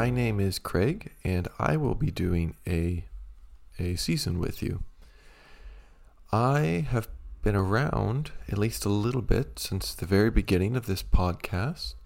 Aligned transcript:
My 0.00 0.08
name 0.08 0.40
is 0.40 0.58
Craig, 0.58 1.12
and 1.24 1.46
I 1.58 1.76
will 1.76 1.94
be 1.94 2.10
doing 2.10 2.54
a 2.66 3.04
a 3.78 3.96
season 3.96 4.38
with 4.38 4.62
you. 4.62 4.82
I 6.32 6.86
have 6.88 7.06
been 7.42 7.54
around 7.54 8.30
at 8.48 8.56
least 8.56 8.86
a 8.86 8.88
little 8.88 9.20
bit 9.20 9.58
since 9.58 9.94
the 9.94 10.06
very 10.06 10.30
beginning 10.30 10.74
of 10.74 10.86
this 10.86 11.02
podcast. 11.02 11.96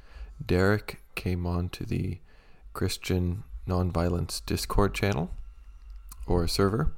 Derek 0.44 1.02
came 1.14 1.46
on 1.46 1.68
to 1.68 1.86
the 1.86 2.18
Christian 2.72 3.44
Nonviolence 3.68 4.44
Discord 4.44 4.92
channel 4.92 5.30
or 6.26 6.48
server, 6.48 6.94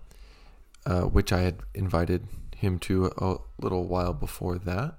uh, 0.87 1.03
which 1.03 1.31
I 1.31 1.43
had 1.43 1.59
invited 1.75 2.27
him 2.57 2.79
to 2.79 3.13
a 3.19 3.37
little 3.61 3.85
while 3.85 4.15
before 4.15 4.57
that, 4.61 4.95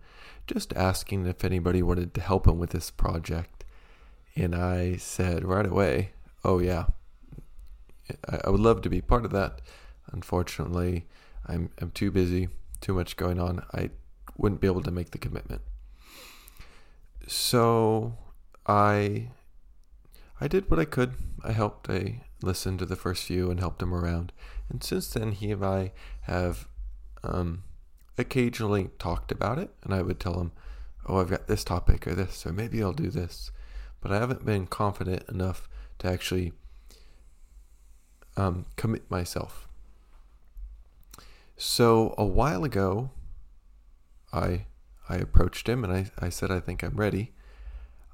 just 0.45 0.73
asking 0.75 1.25
if 1.25 1.43
anybody 1.43 1.81
wanted 1.81 2.13
to 2.13 2.21
help 2.21 2.47
him 2.47 2.59
with 2.59 2.69
this 2.69 2.91
project. 2.91 3.56
And 4.37 4.53
I 4.53 4.97
said 4.97 5.43
right 5.43 5.65
away, 5.65 6.11
Oh, 6.43 6.59
yeah, 6.59 6.85
I 8.45 8.49
would 8.49 8.59
love 8.59 8.81
to 8.83 8.89
be 8.89 9.01
part 9.01 9.25
of 9.25 9.31
that. 9.31 9.61
Unfortunately, 10.11 11.07
I'm, 11.47 11.71
I'm 11.79 11.91
too 11.91 12.11
busy, 12.11 12.49
too 12.79 12.93
much 12.93 13.17
going 13.17 13.39
on. 13.39 13.65
I 13.73 13.89
wouldn't 14.37 14.61
be 14.61 14.67
able 14.67 14.83
to 14.83 14.91
make 14.91 15.09
the 15.09 15.17
commitment. 15.17 15.63
So 17.27 18.17
I 18.67 19.31
I 20.39 20.47
did 20.47 20.69
what 20.69 20.79
I 20.79 20.85
could. 20.85 21.13
I 21.43 21.51
helped. 21.51 21.89
I 21.89 22.21
listened 22.43 22.77
to 22.79 22.85
the 22.85 22.95
first 22.95 23.23
few 23.23 23.49
and 23.49 23.59
helped 23.59 23.81
him 23.81 23.93
around. 23.93 24.31
And 24.69 24.83
since 24.83 25.09
then, 25.09 25.31
he 25.31 25.51
and 25.51 25.65
I 25.65 25.91
have 26.21 26.67
um, 27.23 27.63
occasionally 28.19 28.91
talked 28.99 29.31
about 29.31 29.57
it. 29.57 29.71
And 29.83 29.93
I 29.95 30.03
would 30.03 30.19
tell 30.19 30.39
him, 30.39 30.51
"Oh, 31.07 31.17
I've 31.17 31.31
got 31.31 31.47
this 31.47 31.63
topic 31.63 32.05
or 32.05 32.13
this, 32.13 32.45
or 32.45 32.53
maybe 32.53 32.83
I'll 32.83 32.93
do 32.93 33.09
this." 33.09 33.51
But 34.01 34.11
I 34.11 34.19
haven't 34.19 34.45
been 34.45 34.67
confident 34.67 35.23
enough 35.29 35.67
to 35.99 36.07
actually 36.07 36.53
um, 38.35 38.65
commit 38.75 39.09
myself. 39.09 39.67
So 41.57 42.13
a 42.17 42.25
while 42.25 42.63
ago, 42.63 43.09
I 44.31 44.65
I 45.09 45.15
approached 45.15 45.67
him 45.67 45.83
and 45.83 45.93
I, 45.93 46.11
I 46.19 46.29
said 46.29 46.51
I 46.51 46.59
think 46.59 46.83
I'm 46.83 46.95
ready. 46.95 47.33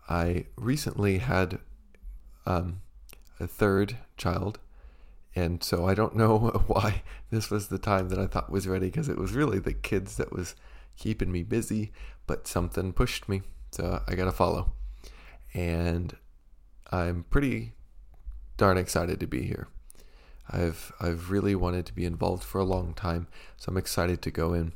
I 0.08 0.46
recently 0.56 1.18
had 1.20 1.60
um, 2.46 2.82
a 3.40 3.48
third 3.48 3.98
child. 4.18 4.60
And 5.36 5.64
so 5.64 5.88
I 5.88 5.96
don't 5.96 6.16
know 6.16 6.38
why 6.68 7.02
this 7.32 7.50
was 7.50 7.68
the 7.68 7.80
time 7.80 8.10
that 8.10 8.20
I 8.20 8.28
thought 8.28 8.52
was 8.52 8.68
ready 8.68 8.88
because 8.88 9.10
it 9.10 9.18
was 9.18 9.34
really 9.34 9.60
the 9.60 9.74
kids 9.74 10.18
that 10.18 10.32
was 10.32 10.56
keeping 10.98 11.32
me 11.32 11.42
busy, 11.44 11.92
but 12.28 12.48
something 12.48 12.94
pushed 12.94 13.28
me. 13.28 13.42
So 13.72 14.02
I 14.08 14.14
got 14.16 14.26
to 14.26 14.32
follow. 14.32 14.74
And 15.54 16.16
I'm 16.92 17.26
pretty 17.30 17.74
darn 18.58 18.78
excited 18.78 19.20
to 19.20 19.28
be 19.28 19.44
here. 19.44 19.68
I've 20.50 20.92
I've 21.00 21.32
really 21.32 21.56
wanted 21.56 21.86
to 21.88 21.94
be 21.94 22.06
involved 22.06 22.44
for 22.44 22.60
a 22.60 22.66
long 22.66 22.94
time, 22.94 23.28
so 23.58 23.70
I'm 23.70 23.78
excited 23.78 24.22
to 24.22 24.32
go 24.32 24.54
in. 24.54 24.74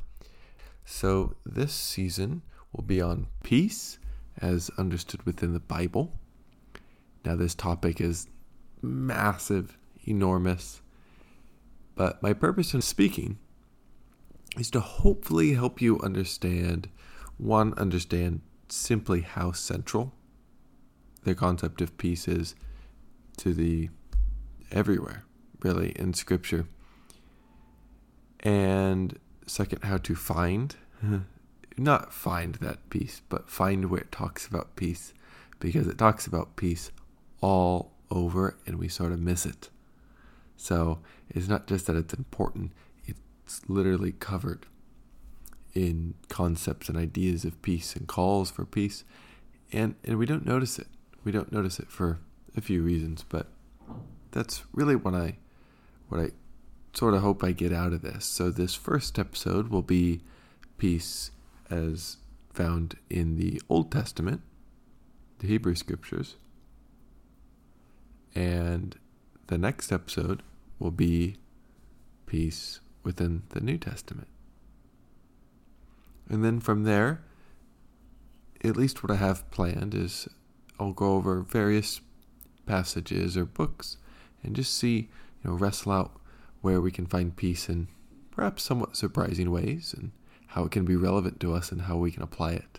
So 0.84 1.36
this 1.44 1.74
season 1.74 2.42
will 2.72 2.84
be 2.84 3.00
on 3.00 3.26
peace 3.42 3.98
as 4.40 4.70
understood 4.78 5.24
within 5.24 5.52
the 5.52 5.60
Bible. 5.60 6.12
Now, 7.24 7.36
this 7.36 7.54
topic 7.54 8.00
is 8.00 8.28
massive, 8.80 9.76
enormous, 10.06 10.80
but 11.94 12.22
my 12.22 12.32
purpose 12.32 12.72
in 12.72 12.80
speaking 12.80 13.38
is 14.56 14.70
to 14.70 14.80
hopefully 14.80 15.54
help 15.54 15.82
you 15.82 16.00
understand 16.00 16.88
one, 17.36 17.74
understand 17.74 18.40
simply 18.68 19.20
how 19.20 19.52
central 19.52 20.14
the 21.28 21.34
concept 21.34 21.80
of 21.80 21.96
peace 21.98 22.26
is 22.26 22.54
to 23.36 23.52
the 23.52 23.90
everywhere, 24.72 25.24
really, 25.60 25.90
in 25.96 26.14
Scripture. 26.14 26.66
And 28.40 29.18
second, 29.46 29.84
how 29.84 29.98
to 29.98 30.14
find, 30.14 30.74
not 31.76 32.12
find 32.12 32.54
that 32.56 32.88
peace, 32.90 33.20
but 33.28 33.50
find 33.50 33.90
where 33.90 34.00
it 34.00 34.12
talks 34.12 34.46
about 34.46 34.74
peace, 34.74 35.12
because 35.60 35.86
it 35.86 35.98
talks 35.98 36.26
about 36.26 36.56
peace 36.56 36.90
all 37.40 37.92
over 38.10 38.56
and 38.66 38.78
we 38.78 38.88
sort 38.88 39.12
of 39.12 39.20
miss 39.20 39.44
it. 39.44 39.68
So 40.56 40.98
it's 41.28 41.48
not 41.48 41.66
just 41.66 41.86
that 41.86 41.96
it's 41.96 42.14
important, 42.14 42.72
it's 43.06 43.60
literally 43.68 44.12
covered 44.12 44.66
in 45.74 46.14
concepts 46.28 46.88
and 46.88 46.96
ideas 46.96 47.44
of 47.44 47.60
peace 47.62 47.94
and 47.94 48.08
calls 48.08 48.50
for 48.50 48.64
peace. 48.64 49.04
And, 49.72 49.94
and 50.04 50.18
we 50.18 50.24
don't 50.24 50.46
notice 50.46 50.78
it. 50.78 50.88
We 51.24 51.32
don't 51.32 51.52
notice 51.52 51.78
it 51.78 51.90
for 51.90 52.18
a 52.56 52.60
few 52.60 52.82
reasons, 52.82 53.24
but 53.28 53.46
that's 54.30 54.62
really 54.72 54.96
what 54.96 55.14
I 55.14 55.36
what 56.08 56.20
I 56.20 56.30
sort 56.94 57.14
of 57.14 57.22
hope 57.22 57.44
I 57.44 57.52
get 57.52 57.72
out 57.72 57.92
of 57.92 58.02
this. 58.02 58.24
So 58.24 58.50
this 58.50 58.74
first 58.74 59.18
episode 59.18 59.68
will 59.68 59.82
be 59.82 60.20
peace 60.78 61.30
as 61.70 62.16
found 62.52 62.96
in 63.10 63.36
the 63.36 63.60
Old 63.68 63.92
Testament, 63.92 64.40
the 65.38 65.46
Hebrew 65.46 65.74
scriptures. 65.74 66.36
And 68.34 68.96
the 69.48 69.58
next 69.58 69.92
episode 69.92 70.42
will 70.78 70.90
be 70.90 71.36
peace 72.26 72.80
within 73.02 73.42
the 73.50 73.60
New 73.60 73.78
Testament. 73.78 74.28
And 76.28 76.44
then 76.44 76.60
from 76.60 76.84
there, 76.84 77.22
at 78.64 78.76
least 78.76 79.02
what 79.02 79.10
I 79.10 79.16
have 79.16 79.50
planned 79.50 79.94
is 79.94 80.28
I'll 80.78 80.92
go 80.92 81.14
over 81.14 81.42
various 81.42 82.00
passages 82.66 83.36
or 83.36 83.44
books 83.44 83.96
and 84.42 84.54
just 84.54 84.76
see, 84.76 85.08
you 85.42 85.50
know, 85.50 85.52
wrestle 85.52 85.92
out 85.92 86.12
where 86.60 86.80
we 86.80 86.90
can 86.90 87.06
find 87.06 87.34
peace 87.36 87.68
in 87.68 87.88
perhaps 88.30 88.62
somewhat 88.62 88.96
surprising 88.96 89.50
ways 89.50 89.94
and 89.96 90.12
how 90.48 90.64
it 90.64 90.70
can 90.70 90.84
be 90.84 90.96
relevant 90.96 91.40
to 91.40 91.52
us 91.52 91.72
and 91.72 91.82
how 91.82 91.96
we 91.96 92.10
can 92.10 92.22
apply 92.22 92.52
it. 92.52 92.78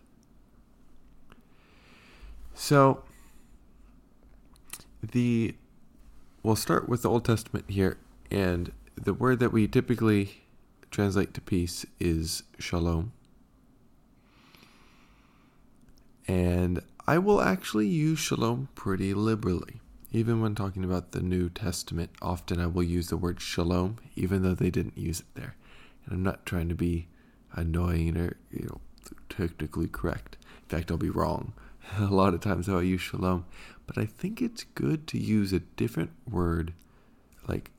So, 2.54 3.04
the 5.02 5.56
we'll 6.44 6.56
start 6.56 6.90
with 6.90 7.02
the 7.04 7.10
Old 7.10 7.26
Testament 7.26 7.66
here, 7.70 7.98
and 8.32 8.72
the 8.96 9.14
word 9.14 9.40
that 9.40 9.52
we 9.52 9.68
typically 9.68 10.44
translate 10.92 11.34
to 11.34 11.42
peace 11.42 11.86
is 12.00 12.44
shalom. 12.58 13.12
And 16.28 16.82
I 17.10 17.18
will 17.18 17.42
actually 17.42 17.88
use 17.88 18.20
shalom 18.20 18.70
pretty 18.76 19.16
liberally. 19.16 19.82
Even 20.12 20.42
when 20.42 20.54
talking 20.54 20.84
about 20.84 21.12
the 21.12 21.24
New 21.24 21.50
Testament, 21.50 22.12
often 22.22 22.60
I 22.60 22.68
will 22.68 22.84
use 22.84 23.08
the 23.10 23.18
word 23.18 23.42
shalom, 23.42 23.98
even 24.16 24.44
though 24.44 24.54
they 24.54 24.70
didn't 24.70 24.96
use 24.96 25.22
it 25.22 25.26
there. 25.34 25.56
And 26.06 26.14
I'm 26.14 26.22
not 26.22 26.46
trying 26.46 26.70
to 26.70 26.76
be 26.76 27.08
annoying 27.54 28.16
or 28.16 28.38
you 28.52 28.68
know 28.68 28.82
technically 29.28 29.88
correct. 29.88 30.38
In 30.62 30.70
fact, 30.70 30.92
I'll 30.92 30.98
be 30.98 31.10
wrong 31.10 31.54
a 31.98 32.04
lot 32.04 32.36
of 32.36 32.42
times 32.42 32.68
how 32.68 32.78
I 32.78 32.84
use 32.84 33.02
shalom, 33.02 33.48
but 33.88 33.98
I 33.98 34.06
think 34.06 34.40
it's 34.40 34.66
good 34.76 35.08
to 35.08 35.18
use 35.18 35.52
a 35.52 35.62
different 35.62 36.12
word, 36.30 36.74
like 37.48 37.72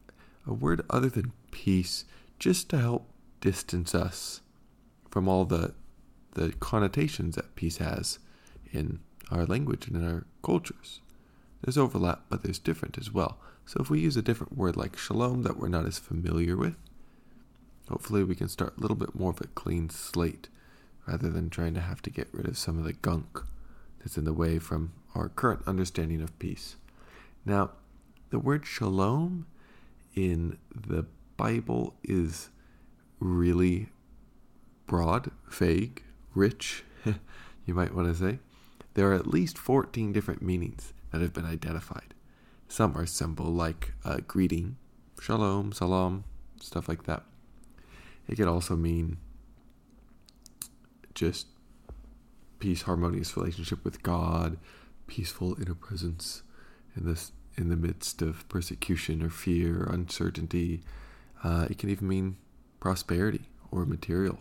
a 0.44 0.52
word 0.52 0.84
other 0.90 1.08
than 1.08 1.30
peace, 1.52 2.04
just 2.40 2.68
to 2.70 2.78
help 2.80 3.08
distance 3.40 3.94
us 3.94 4.40
from 5.08 5.28
all 5.28 5.44
the 5.44 5.74
the 6.32 6.52
connotations 6.58 7.36
that 7.36 7.54
peace 7.54 7.76
has 7.76 8.18
in 8.72 8.98
our 9.30 9.46
language 9.46 9.86
and 9.86 9.96
in 9.96 10.04
our 10.04 10.24
cultures. 10.42 11.00
There's 11.62 11.78
overlap, 11.78 12.22
but 12.28 12.42
there's 12.42 12.58
different 12.58 12.98
as 12.98 13.12
well. 13.12 13.38
So 13.66 13.80
if 13.80 13.90
we 13.90 14.00
use 14.00 14.16
a 14.16 14.22
different 14.22 14.56
word 14.56 14.76
like 14.76 14.96
shalom 14.96 15.42
that 15.42 15.56
we're 15.56 15.68
not 15.68 15.86
as 15.86 15.98
familiar 15.98 16.56
with, 16.56 16.76
hopefully 17.88 18.24
we 18.24 18.34
can 18.34 18.48
start 18.48 18.76
a 18.76 18.80
little 18.80 18.96
bit 18.96 19.14
more 19.14 19.30
of 19.30 19.40
a 19.40 19.46
clean 19.48 19.90
slate 19.90 20.48
rather 21.06 21.30
than 21.30 21.50
trying 21.50 21.74
to 21.74 21.80
have 21.80 22.02
to 22.02 22.10
get 22.10 22.28
rid 22.32 22.46
of 22.46 22.58
some 22.58 22.78
of 22.78 22.84
the 22.84 22.92
gunk 22.92 23.40
that's 23.98 24.16
in 24.16 24.24
the 24.24 24.32
way 24.32 24.58
from 24.58 24.92
our 25.14 25.28
current 25.28 25.62
understanding 25.66 26.22
of 26.22 26.38
peace. 26.38 26.76
Now, 27.44 27.70
the 28.30 28.38
word 28.38 28.64
shalom 28.64 29.46
in 30.14 30.58
the 30.74 31.04
Bible 31.36 31.94
is 32.02 32.48
really 33.18 33.88
broad, 34.86 35.30
vague, 35.48 36.02
rich, 36.34 36.84
you 37.66 37.74
might 37.74 37.94
want 37.94 38.08
to 38.08 38.14
say. 38.14 38.38
There 38.94 39.10
are 39.10 39.14
at 39.14 39.26
least 39.26 39.58
14 39.58 40.12
different 40.12 40.42
meanings 40.42 40.92
that 41.10 41.20
have 41.20 41.32
been 41.32 41.44
identified. 41.44 42.14
Some 42.68 42.96
are 42.96 43.06
simple, 43.06 43.46
like 43.46 43.92
a 44.04 44.20
greeting, 44.20 44.76
shalom, 45.20 45.72
salam, 45.72 46.24
stuff 46.60 46.88
like 46.88 47.04
that. 47.04 47.24
It 48.28 48.36
can 48.36 48.48
also 48.48 48.76
mean 48.76 49.16
just 51.14 51.46
peace, 52.60 52.82
harmonious 52.82 53.36
relationship 53.36 53.84
with 53.84 54.02
God, 54.02 54.58
peaceful 55.06 55.56
inner 55.60 55.74
presence 55.74 56.42
in 56.96 57.06
this 57.06 57.32
in 57.56 57.68
the 57.68 57.76
midst 57.76 58.22
of 58.22 58.48
persecution 58.48 59.22
or 59.22 59.28
fear 59.28 59.82
or 59.82 59.92
uncertainty. 59.92 60.82
Uh, 61.42 61.66
it 61.68 61.78
can 61.78 61.90
even 61.90 62.06
mean 62.06 62.36
prosperity 62.78 63.42
or 63.70 63.84
material 63.84 64.38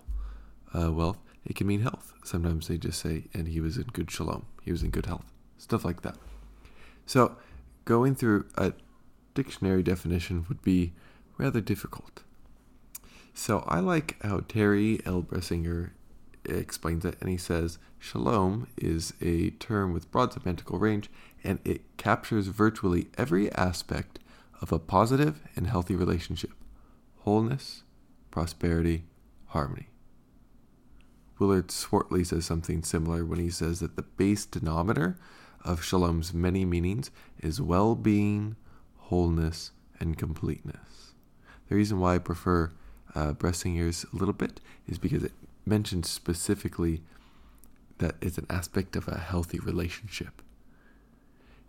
uh, 0.73 0.91
wealth. 0.91 1.17
It 1.49 1.55
can 1.55 1.67
mean 1.67 1.81
health, 1.81 2.13
Sometimes 2.23 2.67
they 2.67 2.77
just 2.77 2.99
say, 2.99 3.23
and 3.33 3.47
he 3.47 3.59
was 3.59 3.75
in 3.75 3.87
good 3.91 4.11
shalom, 4.11 4.45
he 4.61 4.71
was 4.71 4.83
in 4.83 4.91
good 4.91 5.07
health, 5.07 5.25
stuff 5.57 5.83
like 5.83 6.03
that. 6.03 6.15
So, 7.07 7.37
going 7.85 8.13
through 8.13 8.45
a 8.55 8.73
dictionary 9.33 9.81
definition 9.81 10.45
would 10.47 10.61
be 10.61 10.93
rather 11.39 11.59
difficult. 11.59 12.21
So, 13.33 13.63
I 13.67 13.79
like 13.79 14.21
how 14.21 14.41
Terry 14.41 14.99
L. 15.07 15.23
Brensinger 15.23 15.89
explains 16.45 17.03
it, 17.03 17.15
and 17.19 17.29
he 17.29 17.37
says 17.37 17.79
Shalom 17.97 18.67
is 18.77 19.13
a 19.19 19.49
term 19.49 19.91
with 19.91 20.11
broad 20.11 20.31
semantical 20.31 20.79
range, 20.79 21.09
and 21.43 21.57
it 21.65 21.81
captures 21.97 22.45
virtually 22.45 23.07
every 23.17 23.51
aspect 23.53 24.19
of 24.61 24.71
a 24.71 24.77
positive 24.77 25.41
and 25.55 25.65
healthy 25.65 25.95
relationship 25.95 26.51
wholeness, 27.23 27.83
prosperity, 28.29 29.05
harmony. 29.47 29.89
Willard 31.39 31.71
Swartley 31.71 32.25
says 32.25 32.45
something 32.45 32.83
similar 32.83 33.23
when 33.23 33.39
he 33.39 33.49
says 33.49 33.79
that 33.79 33.95
the 33.95 34.01
base 34.03 34.45
denominator 34.45 35.17
of 35.63 35.83
Shalom's 35.83 36.33
many 36.33 36.65
meanings 36.65 37.11
is 37.39 37.61
well 37.61 37.95
being, 37.95 38.57
wholeness, 38.97 39.71
and 39.99 40.17
completeness. 40.17 41.13
The 41.69 41.75
reason 41.75 41.99
why 41.99 42.15
I 42.15 42.19
prefer 42.19 42.71
uh, 43.15 43.33
Brensinger's 43.33 44.05
a 44.11 44.15
little 44.15 44.33
bit 44.33 44.59
is 44.87 44.97
because 44.97 45.23
it 45.23 45.31
mentions 45.65 46.09
specifically 46.09 47.01
that 47.99 48.15
it's 48.21 48.37
an 48.37 48.45
aspect 48.49 48.95
of 48.95 49.07
a 49.07 49.17
healthy 49.17 49.59
relationship. 49.59 50.41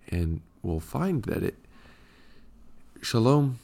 And 0.08 0.40
we'll 0.62 0.80
find 0.80 1.22
that 1.24 1.42
it, 1.42 1.56
Shalom, 3.02 3.58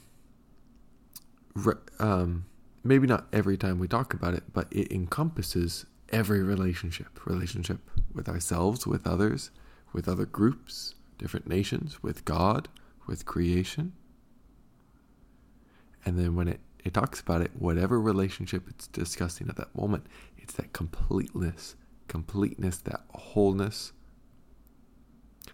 um, 1.98 2.44
maybe 2.84 3.06
not 3.06 3.26
every 3.32 3.56
time 3.56 3.78
we 3.78 3.88
talk 3.88 4.14
about 4.14 4.34
it, 4.34 4.44
but 4.52 4.68
it 4.70 4.92
encompasses 4.92 5.86
every 6.10 6.42
relationship 6.42 7.26
relationship 7.26 7.78
with 8.12 8.28
ourselves, 8.28 8.86
with 8.86 9.06
others, 9.06 9.50
with 9.92 10.08
other 10.08 10.26
groups, 10.26 10.94
different 11.18 11.46
nations, 11.46 12.02
with 12.02 12.24
God, 12.24 12.68
with 13.06 13.26
creation. 13.26 13.92
And 16.04 16.18
then 16.18 16.36
when 16.36 16.48
it, 16.48 16.60
it 16.84 16.94
talks 16.94 17.20
about 17.20 17.40
it, 17.40 17.50
whatever 17.58 18.00
relationship 18.00 18.64
it's 18.68 18.86
discussing 18.86 19.48
at 19.48 19.56
that 19.56 19.74
moment, 19.76 20.06
it's 20.36 20.54
that 20.54 20.72
completeness, 20.72 21.74
completeness, 22.06 22.78
that 22.78 23.02
wholeness. 23.12 23.92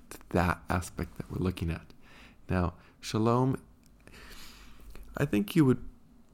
It's 0.07 0.19
that 0.31 0.61
aspect 0.69 1.17
that 1.17 1.31
we're 1.31 1.43
looking 1.43 1.71
at. 1.71 1.87
Now, 2.51 2.75
shalom, 3.01 3.57
I 5.17 5.25
think 5.25 5.57
you 5.57 5.65
would 5.65 5.83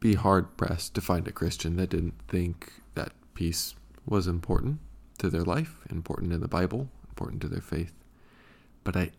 be 0.00 0.15
hard 0.15 0.56
pressed 0.56 0.94
to 0.94 1.00
find 1.00 1.26
a 1.29 1.32
Christian 1.32 1.76
that 1.76 1.91
didn't 1.91 2.15
think 2.29 2.73
that 2.94 3.12
peace 3.35 3.75
was 4.08 4.26
important 4.26 4.81
to 5.19 5.28
their 5.28 5.43
life, 5.44 5.81
important 5.90 6.32
in 6.32 6.40
the 6.40 6.49
Bible, 6.49 6.88
important 7.08 7.40
to 7.43 7.49
their 7.49 7.60
faith. 7.60 7.93
But 8.84 8.96
I 8.96 9.10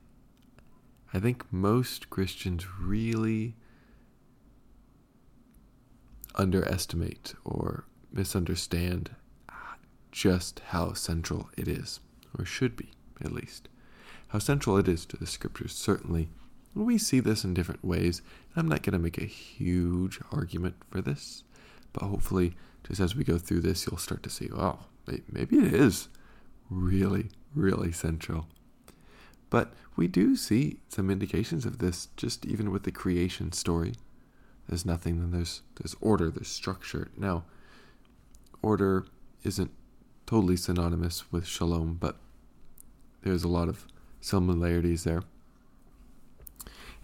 I 1.14 1.20
think 1.20 1.52
most 1.52 2.10
Christians 2.10 2.68
really 2.80 3.56
underestimate 6.36 7.34
or 7.44 7.86
misunderstand 8.12 9.16
just 10.12 10.62
how 10.68 10.94
central 10.94 11.50
it 11.58 11.68
is, 11.68 12.00
or 12.38 12.46
should 12.46 12.76
be, 12.76 12.92
at 13.22 13.32
least. 13.32 13.70
How 14.30 14.40
central 14.40 14.78
it 14.78 14.88
is 14.88 15.06
to 15.08 15.18
the 15.18 15.26
scriptures, 15.26 15.74
certainly. 15.74 16.30
We 16.76 17.00
see 17.00 17.20
this 17.20 17.44
in 17.44 17.56
different 17.56 17.84
ways. 17.84 18.22
I'm 18.56 18.68
not 18.68 18.84
going 18.84 18.94
to 18.94 19.00
make 19.00 19.18
a 19.18 19.26
huge 19.26 20.20
argument 20.32 20.76
for 20.92 21.02
this, 21.02 21.44
but 21.92 22.04
hopefully 22.04 22.54
just 22.88 23.00
as 23.00 23.16
we 23.16 23.24
go 23.24 23.38
through 23.38 23.62
this, 23.62 23.86
you'll 23.86 23.98
start 23.98 24.24
to 24.24 24.30
see, 24.30 24.50
oh, 24.56 24.80
maybe 25.32 25.58
it 25.58 25.74
is 25.74 26.08
really, 26.70 27.30
really 27.54 27.92
central. 27.92 28.48
But 29.50 29.74
we 29.96 30.08
do 30.08 30.36
see 30.36 30.80
some 30.90 31.10
indications 31.10 31.66
of 31.66 31.80
this 31.80 32.10
just 32.16 32.46
even 32.46 32.72
with 32.72 32.84
the 32.84 32.92
creation 32.92 33.52
story. 33.52 33.94
There's 34.68 34.86
nothing, 34.86 35.20
then 35.20 35.32
there's 35.32 35.62
there's 35.76 35.96
order, 36.00 36.30
there's 36.30 36.48
structure. 36.48 37.10
Now, 37.18 37.46
order 38.62 39.06
isn't 39.44 39.72
totally 40.28 40.58
synonymous 40.58 41.32
with 41.32 41.48
shalom, 41.48 41.96
but 41.96 42.18
there's 43.24 43.44
a 43.44 43.48
lot 43.48 43.68
of 43.68 43.88
similarities 44.22 45.04
there. 45.04 45.24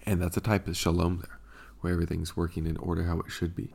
And 0.06 0.22
that's 0.22 0.38
a 0.38 0.42
type 0.42 0.68
of 0.68 0.78
shalom 0.78 1.24
there, 1.26 1.40
where 1.82 1.94
everything's 1.94 2.38
working 2.38 2.68
in 2.68 2.78
order 2.78 3.06
how 3.06 3.20
it 3.22 3.32
should 3.32 3.56
be 3.56 3.74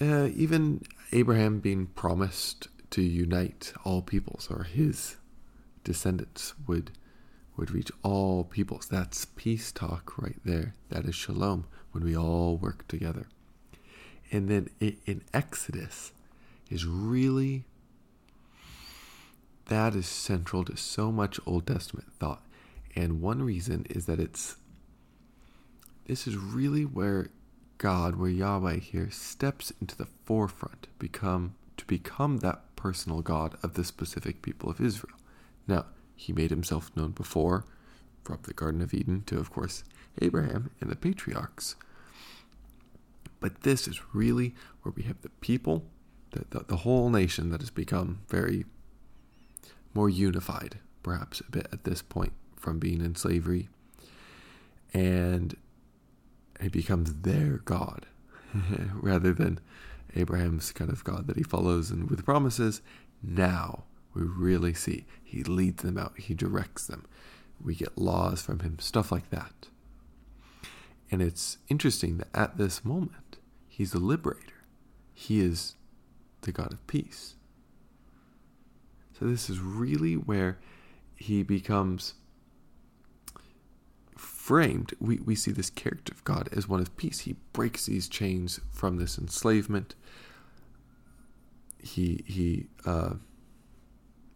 uh, 0.00 0.28
even 0.34 0.82
Abraham 1.12 1.60
being 1.60 1.86
promised 1.86 2.68
to 2.90 3.02
unite 3.02 3.72
all 3.84 4.02
peoples, 4.02 4.48
or 4.50 4.64
his 4.64 5.16
descendants 5.84 6.54
would 6.66 6.92
would 7.56 7.70
reach 7.72 7.90
all 8.04 8.44
peoples. 8.44 8.86
That's 8.86 9.24
peace 9.24 9.72
talk 9.72 10.16
right 10.16 10.38
there. 10.44 10.74
That 10.90 11.06
is 11.06 11.16
shalom 11.16 11.66
when 11.90 12.04
we 12.04 12.16
all 12.16 12.56
work 12.56 12.86
together. 12.86 13.26
And 14.30 14.48
then 14.48 14.68
in 14.80 15.22
Exodus 15.34 16.12
is 16.70 16.86
really 16.86 17.64
that 19.66 19.94
is 19.94 20.06
central 20.06 20.64
to 20.64 20.76
so 20.76 21.12
much 21.12 21.38
Old 21.46 21.66
Testament 21.66 22.12
thought. 22.18 22.42
And 22.96 23.20
one 23.20 23.42
reason 23.42 23.86
is 23.90 24.06
that 24.06 24.18
it's 24.18 24.56
this 26.06 26.26
is 26.26 26.36
really 26.36 26.84
where 26.84 27.28
God, 27.78 28.16
where 28.16 28.30
Yahweh 28.30 28.78
here 28.78 29.10
steps 29.10 29.72
into 29.80 29.96
the 29.96 30.08
forefront, 30.24 30.88
become 30.98 31.54
to 31.76 31.84
become 31.86 32.38
that 32.38 32.76
personal 32.76 33.22
God 33.22 33.56
of 33.62 33.74
the 33.74 33.84
specific 33.84 34.42
people 34.42 34.68
of 34.68 34.80
Israel. 34.80 35.16
Now, 35.66 35.86
he 36.16 36.32
made 36.32 36.50
himself 36.50 36.90
known 36.96 37.12
before, 37.12 37.64
from 38.24 38.40
the 38.42 38.52
Garden 38.52 38.82
of 38.82 38.92
Eden 38.92 39.22
to, 39.26 39.38
of 39.38 39.50
course, 39.50 39.84
Abraham 40.20 40.70
and 40.80 40.90
the 40.90 40.96
patriarchs. 40.96 41.76
But 43.40 43.62
this 43.62 43.86
is 43.86 44.00
really 44.12 44.54
where 44.82 44.92
we 44.96 45.04
have 45.04 45.22
the 45.22 45.28
people, 45.28 45.84
the, 46.32 46.44
the, 46.50 46.64
the 46.64 46.76
whole 46.78 47.08
nation 47.08 47.50
that 47.50 47.60
has 47.60 47.70
become 47.70 48.20
very 48.28 48.64
more 49.94 50.10
unified, 50.10 50.78
perhaps 51.02 51.40
a 51.40 51.50
bit 51.50 51.68
at 51.72 51.84
this 51.84 52.02
point 52.02 52.32
from 52.56 52.80
being 52.80 53.00
in 53.00 53.14
slavery. 53.14 53.68
And 54.92 55.56
he 56.60 56.68
becomes 56.68 57.14
their 57.22 57.58
God 57.58 58.06
rather 58.94 59.32
than 59.32 59.60
Abraham's 60.16 60.72
kind 60.72 60.90
of 60.90 61.04
God 61.04 61.26
that 61.26 61.36
he 61.36 61.42
follows 61.42 61.90
and 61.90 62.10
with 62.10 62.24
promises. 62.24 62.82
Now 63.22 63.84
we 64.14 64.22
really 64.22 64.74
see 64.74 65.06
he 65.22 65.42
leads 65.42 65.82
them 65.82 65.98
out, 65.98 66.18
he 66.18 66.34
directs 66.34 66.86
them. 66.86 67.06
We 67.62 67.74
get 67.74 67.98
laws 67.98 68.40
from 68.40 68.60
him, 68.60 68.78
stuff 68.78 69.10
like 69.12 69.30
that. 69.30 69.68
And 71.10 71.22
it's 71.22 71.58
interesting 71.68 72.18
that 72.18 72.28
at 72.34 72.58
this 72.58 72.84
moment, 72.84 73.38
he's 73.68 73.92
the 73.92 73.98
liberator. 73.98 74.64
He 75.14 75.40
is 75.40 75.74
the 76.42 76.52
God 76.52 76.72
of 76.72 76.86
peace. 76.86 77.34
So, 79.18 79.24
this 79.24 79.50
is 79.50 79.58
really 79.58 80.14
where 80.14 80.58
he 81.16 81.42
becomes 81.42 82.14
framed, 84.48 84.94
we, 84.98 85.18
we 85.18 85.34
see 85.34 85.50
this 85.50 85.68
character 85.68 86.10
of 86.14 86.24
God 86.24 86.48
as 86.56 86.66
one 86.66 86.80
of 86.80 86.96
peace. 86.96 87.20
He 87.20 87.36
breaks 87.52 87.84
these 87.84 88.08
chains 88.08 88.60
from 88.72 88.96
this 88.96 89.18
enslavement. 89.18 89.94
He 91.82 92.24
he 92.26 92.68
uh, 92.86 93.16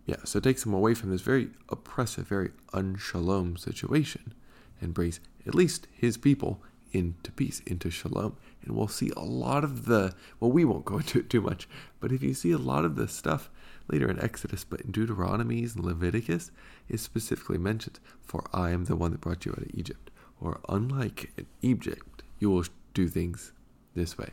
yeah, 0.04 0.16
so 0.25 0.37
it 0.37 0.45
takes 0.45 0.66
him 0.66 0.75
away 0.75 0.92
from 0.92 1.09
this 1.09 1.23
very 1.23 1.49
oppressive, 1.71 2.28
very 2.28 2.50
unshalom 2.75 3.57
situation 3.57 4.35
and 4.83 4.92
brings 4.92 5.19
at 5.47 5.54
least 5.54 5.87
his 5.95 6.19
people 6.19 6.62
into 6.92 7.33
peace, 7.33 7.61
into 7.61 7.88
shalom. 7.88 8.37
And 8.66 8.76
we'll 8.76 8.88
see 8.88 9.12
a 9.16 9.25
lot 9.25 9.64
of 9.64 9.87
the, 9.87 10.14
well, 10.40 10.52
we 10.52 10.66
won't 10.66 10.85
go 10.85 10.99
into 10.99 11.21
it 11.21 11.31
too 11.31 11.40
much, 11.40 11.66
but 12.00 12.12
if 12.12 12.23
you 12.23 12.35
see 12.35 12.50
a 12.52 12.59
lot 12.59 12.85
of 12.85 12.97
the 12.97 13.09
stuff 13.09 13.49
later 13.89 14.11
in 14.11 14.21
Exodus, 14.21 14.65
but 14.65 14.81
in 14.81 14.93
Deuteronomies 14.93 15.75
and 15.75 15.85
Leviticus, 15.85 16.51
is 16.89 17.01
specifically 17.01 17.59
mentioned, 17.59 18.01
For 18.23 18.45
I 18.53 18.71
am 18.71 18.85
the 18.85 18.97
one 18.97 19.12
that 19.12 19.21
brought 19.21 19.45
you 19.45 19.53
out 19.53 19.59
of 19.59 19.75
Egypt. 19.75 20.11
Or 20.41 20.61
unlike 20.69 21.33
in 21.37 21.47
Egypt, 21.62 22.23
you 22.39 22.51
will 22.51 22.65
do 22.95 23.09
things 23.09 23.53
this 23.95 24.19
way. 24.19 24.31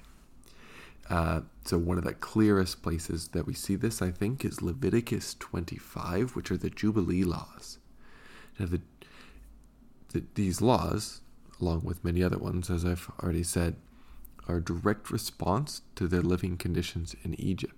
Uh, 1.10 1.42
so, 1.66 1.78
one 1.78 1.98
of 1.98 2.04
the 2.04 2.14
clearest 2.14 2.84
places 2.84 3.30
that 3.30 3.48
we 3.48 3.54
see 3.54 3.76
this, 3.76 4.02
I 4.02 4.12
think, 4.12 4.46
is 4.46 4.62
Leviticus 4.62 5.36
25, 5.40 6.36
which 6.36 6.52
are 6.52 6.58
the 6.58 6.70
Jubilee 6.70 7.24
laws. 7.24 7.80
Now, 8.60 8.68
the, 8.68 8.82
the, 10.10 10.24
these 10.36 10.62
laws, 10.62 11.22
along 11.60 11.82
with 11.84 12.04
many 12.04 12.22
other 12.22 12.38
ones, 12.38 12.70
as 12.70 12.86
I've 12.86 13.10
already 13.24 13.44
said, 13.44 13.76
are 14.48 14.58
a 14.58 14.64
direct 14.64 15.10
response 15.10 15.82
to 15.96 16.08
their 16.08 16.22
living 16.22 16.58
conditions 16.58 17.16
in 17.24 17.40
Egypt. 17.40 17.74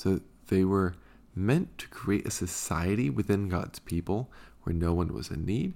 So 0.00 0.20
they 0.46 0.64
were 0.64 0.94
meant 1.34 1.76
to 1.76 1.88
create 1.88 2.26
a 2.26 2.30
society 2.30 3.10
within 3.10 3.50
God's 3.50 3.80
people 3.80 4.30
where 4.62 4.74
no 4.74 4.94
one 4.94 5.12
was 5.12 5.30
in 5.30 5.44
need 5.44 5.74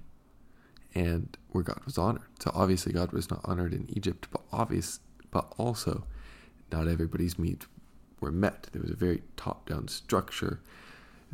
and 0.95 1.37
where 1.51 1.63
God 1.63 1.79
was 1.85 1.99
honored. 1.99 2.23
So 2.39 2.49
obviously 2.55 2.91
God 2.91 3.11
was 3.11 3.29
not 3.29 3.41
honored 3.43 3.71
in 3.71 3.85
Egypt, 3.87 4.27
but 4.31 4.41
obvious 4.51 4.99
but 5.29 5.53
also 5.59 6.07
not 6.71 6.87
everybody's 6.87 7.37
needs 7.37 7.67
were 8.19 8.31
met. 8.31 8.65
There 8.71 8.81
was 8.81 8.89
a 8.89 8.95
very 8.95 9.21
top 9.37 9.69
down 9.69 9.89
structure. 9.89 10.59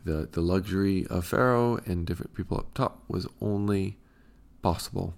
The, 0.04 0.28
the 0.30 0.42
luxury 0.42 1.08
of 1.08 1.26
Pharaoh 1.26 1.80
and 1.86 2.06
different 2.06 2.34
people 2.34 2.58
up 2.58 2.74
top 2.74 3.04
was 3.08 3.26
only 3.40 4.00
possible 4.62 5.14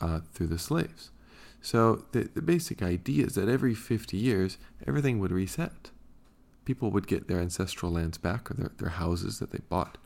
uh, 0.00 0.18
through 0.32 0.48
the 0.48 0.58
slaves. 0.58 1.12
So 1.60 2.06
the, 2.10 2.28
the 2.34 2.42
basic 2.42 2.82
idea 2.82 3.26
is 3.26 3.36
that 3.36 3.48
every 3.48 3.72
50 3.72 4.16
years, 4.16 4.58
everything 4.84 5.20
would 5.20 5.30
reset. 5.30 5.91
People 6.64 6.90
would 6.90 7.06
get 7.06 7.28
their 7.28 7.40
ancestral 7.40 7.92
lands 7.92 8.18
back 8.18 8.50
or 8.50 8.54
their, 8.54 8.72
their 8.78 8.88
houses 8.90 9.38
that 9.38 9.50
they 9.50 9.60
bought. 9.68 9.98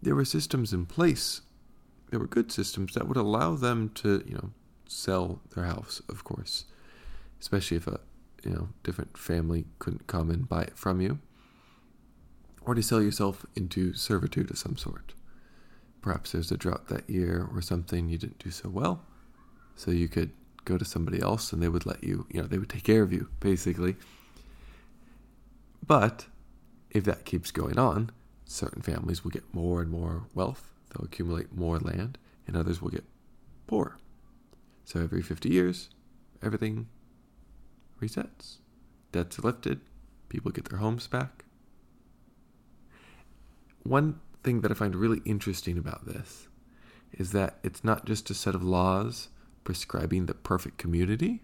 There 0.00 0.14
were 0.14 0.24
systems 0.24 0.72
in 0.72 0.86
place. 0.86 1.42
There 2.10 2.20
were 2.20 2.26
good 2.26 2.52
systems 2.52 2.94
that 2.94 3.08
would 3.08 3.16
allow 3.16 3.54
them 3.54 3.90
to, 3.96 4.22
you 4.26 4.34
know, 4.34 4.50
sell 4.86 5.40
their 5.54 5.64
house, 5.64 6.02
of 6.08 6.24
course, 6.24 6.66
especially 7.40 7.78
if 7.78 7.86
a 7.86 8.00
you 8.44 8.50
know 8.50 8.68
different 8.82 9.16
family 9.16 9.64
couldn't 9.78 10.06
come 10.06 10.30
and 10.30 10.48
buy 10.48 10.62
it 10.62 10.76
from 10.76 11.00
you, 11.00 11.18
or 12.62 12.74
to 12.74 12.82
sell 12.82 13.02
yourself 13.02 13.46
into 13.56 13.94
servitude 13.94 14.50
of 14.50 14.58
some 14.58 14.76
sort. 14.76 15.14
Perhaps 16.02 16.32
there's 16.32 16.50
a 16.50 16.56
drought 16.56 16.88
that 16.88 17.08
year 17.08 17.48
or 17.52 17.62
something 17.62 18.08
you 18.08 18.18
didn't 18.18 18.38
do 18.38 18.50
so 18.50 18.68
well, 18.68 19.04
so 19.76 19.90
you 19.90 20.08
could 20.08 20.32
go 20.64 20.76
to 20.76 20.84
somebody 20.84 21.20
else 21.20 21.52
and 21.52 21.62
they 21.62 21.68
would 21.68 21.86
let 21.86 22.02
you, 22.04 22.26
you 22.30 22.40
know, 22.40 22.46
they 22.46 22.58
would 22.58 22.68
take 22.68 22.84
care 22.84 23.02
of 23.02 23.12
you, 23.12 23.28
basically. 23.40 23.96
But 25.84 26.26
if 26.90 27.04
that 27.04 27.24
keeps 27.24 27.50
going 27.50 27.78
on, 27.78 28.10
certain 28.44 28.82
families 28.82 29.24
will 29.24 29.30
get 29.30 29.54
more 29.54 29.80
and 29.80 29.90
more 29.90 30.24
wealth, 30.34 30.72
they'll 30.90 31.06
accumulate 31.06 31.56
more 31.56 31.78
land, 31.78 32.18
and 32.46 32.56
others 32.56 32.80
will 32.80 32.90
get 32.90 33.04
poor. 33.66 33.98
So 34.84 35.00
every 35.00 35.22
50 35.22 35.48
years, 35.48 35.88
everything 36.42 36.88
resets. 38.00 38.58
Debts 39.10 39.38
are 39.38 39.42
lifted, 39.42 39.80
people 40.28 40.50
get 40.50 40.66
their 40.66 40.78
homes 40.78 41.06
back. 41.06 41.44
One 43.82 44.20
thing 44.42 44.60
that 44.60 44.70
I 44.70 44.74
find 44.74 44.94
really 44.94 45.20
interesting 45.24 45.78
about 45.78 46.06
this 46.06 46.48
is 47.12 47.32
that 47.32 47.58
it's 47.62 47.84
not 47.84 48.06
just 48.06 48.30
a 48.30 48.34
set 48.34 48.54
of 48.54 48.62
laws 48.62 49.28
prescribing 49.64 50.26
the 50.26 50.34
perfect 50.34 50.78
community, 50.78 51.42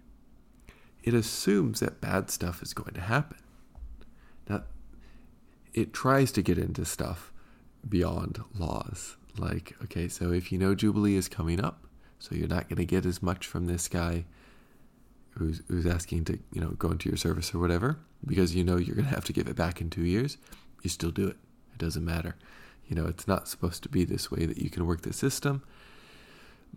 it 1.02 1.14
assumes 1.14 1.80
that 1.80 2.00
bad 2.00 2.30
stuff 2.30 2.62
is 2.62 2.74
going 2.74 2.94
to 2.94 3.00
happen. 3.00 3.38
Now, 4.48 4.64
it 5.74 5.92
tries 5.92 6.32
to 6.32 6.42
get 6.42 6.58
into 6.58 6.84
stuff 6.84 7.32
beyond 7.88 8.42
laws. 8.58 9.16
Like, 9.36 9.74
okay, 9.84 10.08
so 10.08 10.32
if 10.32 10.50
you 10.50 10.58
know 10.58 10.74
Jubilee 10.74 11.16
is 11.16 11.28
coming 11.28 11.62
up, 11.62 11.84
so 12.18 12.34
you're 12.34 12.48
not 12.48 12.68
going 12.68 12.78
to 12.78 12.84
get 12.84 13.06
as 13.06 13.22
much 13.22 13.46
from 13.46 13.66
this 13.66 13.86
guy 13.86 14.24
who's 15.30 15.62
who's 15.68 15.86
asking 15.86 16.24
to 16.24 16.38
you 16.52 16.60
know 16.60 16.70
go 16.70 16.90
into 16.90 17.08
your 17.08 17.16
service 17.16 17.54
or 17.54 17.60
whatever 17.60 17.98
because 18.26 18.54
you 18.54 18.64
know 18.64 18.76
you're 18.76 18.96
going 18.96 19.06
to 19.06 19.14
have 19.14 19.24
to 19.24 19.32
give 19.32 19.46
it 19.46 19.56
back 19.56 19.80
in 19.80 19.88
two 19.88 20.04
years. 20.04 20.36
You 20.82 20.90
still 20.90 21.10
do 21.10 21.28
it. 21.28 21.36
It 21.72 21.78
doesn't 21.78 22.04
matter. 22.04 22.36
You 22.88 22.96
know 22.96 23.06
it's 23.06 23.28
not 23.28 23.48
supposed 23.48 23.82
to 23.84 23.88
be 23.88 24.04
this 24.04 24.30
way 24.30 24.46
that 24.46 24.58
you 24.58 24.70
can 24.70 24.86
work 24.86 25.02
the 25.02 25.12
system, 25.12 25.62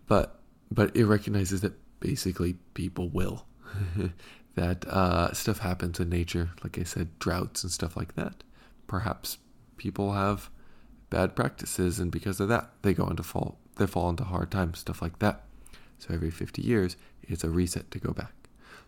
but 0.06 0.38
but 0.70 0.94
it 0.96 1.04
recognizes 1.04 1.60
that 1.62 1.72
basically 2.00 2.54
people 2.74 3.08
will. 3.08 3.46
that 4.54 4.86
uh, 4.86 5.32
stuff 5.32 5.58
happens 5.60 5.98
in 5.98 6.08
nature, 6.08 6.50
like 6.62 6.78
I 6.78 6.82
said, 6.82 7.18
droughts 7.18 7.62
and 7.62 7.72
stuff 7.72 7.96
like 7.96 8.14
that. 8.16 8.42
Perhaps 8.86 9.38
people 9.76 10.12
have 10.12 10.50
bad 11.10 11.34
practices, 11.34 11.98
and 11.98 12.10
because 12.10 12.40
of 12.40 12.48
that, 12.48 12.70
they 12.82 12.94
go 12.94 13.06
into 13.06 13.22
fall 13.22 13.58
they 13.76 13.86
fall 13.86 14.10
into 14.10 14.24
hard 14.24 14.50
times, 14.50 14.78
stuff 14.78 15.00
like 15.00 15.18
that. 15.20 15.44
So 15.98 16.12
every 16.12 16.30
50 16.30 16.62
years, 16.62 16.96
it's 17.22 17.44
a 17.44 17.50
reset 17.50 17.90
to 17.92 17.98
go 17.98 18.12
back. 18.12 18.32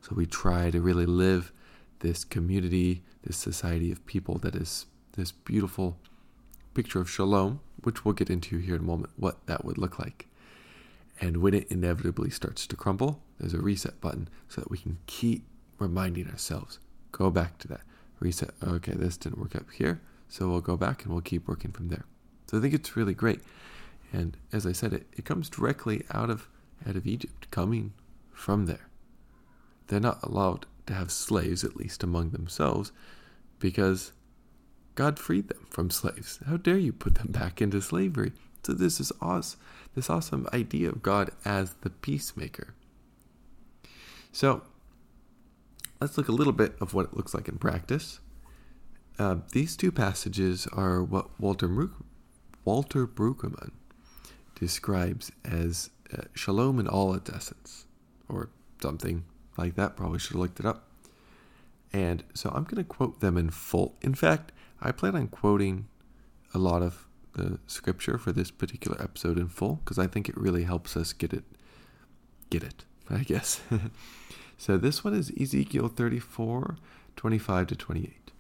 So 0.03 0.15
we 0.15 0.27
try 0.27 0.71
to 0.71 0.81
really 0.81 1.07
live 1.07 1.53
this 2.01 2.25
community, 2.25 3.03
this 3.23 3.37
society 3.37 3.91
of 3.91 4.05
people 4.05 4.37
that 4.39 4.55
is 4.55 4.87
this 5.17 5.33
beautiful 5.33 5.97
picture 6.75 7.01
of 7.01 7.09
shalom, 7.09 7.61
which 7.83 8.05
we'll 8.05 8.15
get 8.15 8.29
into 8.29 8.59
here 8.59 8.75
in 8.75 8.83
a 8.83 8.85
moment, 8.85 9.11
what 9.17 9.47
that 9.47 9.65
would 9.65 9.79
look 9.79 9.99
like. 9.99 10.27
And 11.21 11.39
when 11.39 11.55
it 11.55 11.71
inevitably 11.71 12.31
starts 12.31 12.67
to 12.67 12.77
crumble, 12.77 13.23
there's 13.39 13.55
a 13.55 13.59
reset 13.63 14.01
button 14.01 14.29
so 14.49 14.61
that 14.61 14.71
we 14.71 14.79
can 14.79 14.99
keep 15.07 15.45
reminding 15.79 16.29
ourselves 16.29 16.79
go 17.13 17.31
back 17.31 17.59
to 17.59 17.69
that 17.69 17.83
reset. 18.21 18.51
Okay, 18.63 18.93
this 18.93 19.17
didn't 19.17 19.39
work 19.39 19.55
up 19.55 19.71
here, 19.73 20.01
so 20.29 20.49
we'll 20.49 20.61
go 20.61 20.77
back 20.77 21.05
and 21.05 21.13
we'll 21.13 21.23
keep 21.23 21.47
working 21.47 21.73
from 21.73 21.89
there. 21.89 22.05
So 22.47 22.59
I 22.59 22.61
think 22.61 22.75
it's 22.75 22.97
really 22.97 23.15
great. 23.15 23.41
And 24.13 24.37
as 24.53 24.67
I 24.67 24.73
said, 24.73 24.93
it, 24.93 25.07
it 25.17 25.25
comes 25.25 25.49
directly 25.49 26.05
out 26.11 26.31
of 26.31 26.49
out 26.87 26.97
of 26.97 27.07
Egypt, 27.07 27.51
coming 27.51 27.93
from 28.33 28.67
there. 28.67 28.89
They're 29.87 30.01
not 30.01 30.23
allowed 30.23 30.67
to 30.87 30.95
have 30.95 31.11
slaves, 31.11 31.65
at 31.65 31.77
least 31.77 32.03
among 32.03 32.31
themselves, 32.31 32.93
because 33.59 34.13
God 34.95 35.19
freed 35.19 35.49
them 35.49 35.67
from 35.71 35.91
slaves. 35.91 36.41
How 36.47 36.57
dare 36.57 36.77
you 36.77 36.93
put 36.93 37.15
them 37.15 37.29
back 37.31 37.63
into 37.63 37.81
slavery? 37.81 38.33
So 38.63 38.73
this 38.73 39.01
is 39.01 39.13
awesome, 39.21 39.61
this 39.95 40.11
awesome 40.11 40.47
idea 40.53 40.89
of 40.89 41.03
God 41.03 41.31
as 41.45 41.75
the 41.83 41.91
peacemaker. 41.91 42.75
So 44.33 44.63
let's 46.01 46.17
look 46.17 46.29
a 46.29 46.33
little 46.33 46.53
bit 46.53 46.75
of 46.81 46.95
what 46.95 47.07
it 47.07 47.17
looks 47.17 47.35
like 47.35 47.49
in 47.49 47.59
practice. 47.59 48.21
Uh, 49.19 49.37
these 49.53 49.77
two 49.77 49.93
passages 49.93 50.67
are 50.73 51.03
what 51.03 51.29
Walter 51.39 51.69
Walter 52.65 53.07
Brueggemann 53.07 53.71
describes 54.55 55.31
as 55.45 55.91
uh, 56.13 56.23
shalom 56.35 56.79
in 56.79 56.89
all 56.89 57.15
its 57.15 57.31
essence, 57.31 57.87
or 58.29 58.51
something 58.81 59.25
like 59.57 59.77
that. 59.77 59.97
Probably 59.97 60.19
should 60.19 60.33
have 60.33 60.41
looked 60.41 60.61
it 60.61 60.67
up. 60.67 60.89
And 61.93 62.25
so 62.35 62.51
I'm 62.51 62.65
going 62.65 62.83
to 62.83 62.85
quote 62.85 63.21
them 63.21 63.37
in 63.37 63.51
full. 63.51 63.97
In 64.03 64.15
fact, 64.15 64.51
I 64.81 64.91
plan 64.91 65.15
on 65.15 65.29
quoting 65.29 65.87
a 66.53 66.59
lot 66.59 66.83
of 66.83 67.07
the 67.35 67.59
scripture 67.67 68.19
for 68.19 68.33
this 68.33 68.51
particular 68.51 69.01
episode 69.01 69.39
in 69.39 69.49
full 69.49 69.77
because 69.85 69.99
I 69.99 70.07
think 70.07 70.29
it 70.29 70.37
really 70.37 70.65
helps 70.65 70.97
us 70.97 71.13
get 71.13 71.33
it. 71.33 71.45
Get 72.51 72.63
it, 72.63 72.85
I 73.09 73.19
guess. 73.19 73.61
so 74.59 74.77
this 74.77 75.05
one 75.05 75.15
is 75.15 75.33
Ezekiel 75.41 75.89
34 75.89 76.77
25 77.17 77.67
to 77.69 77.77
28. 77.77 78.31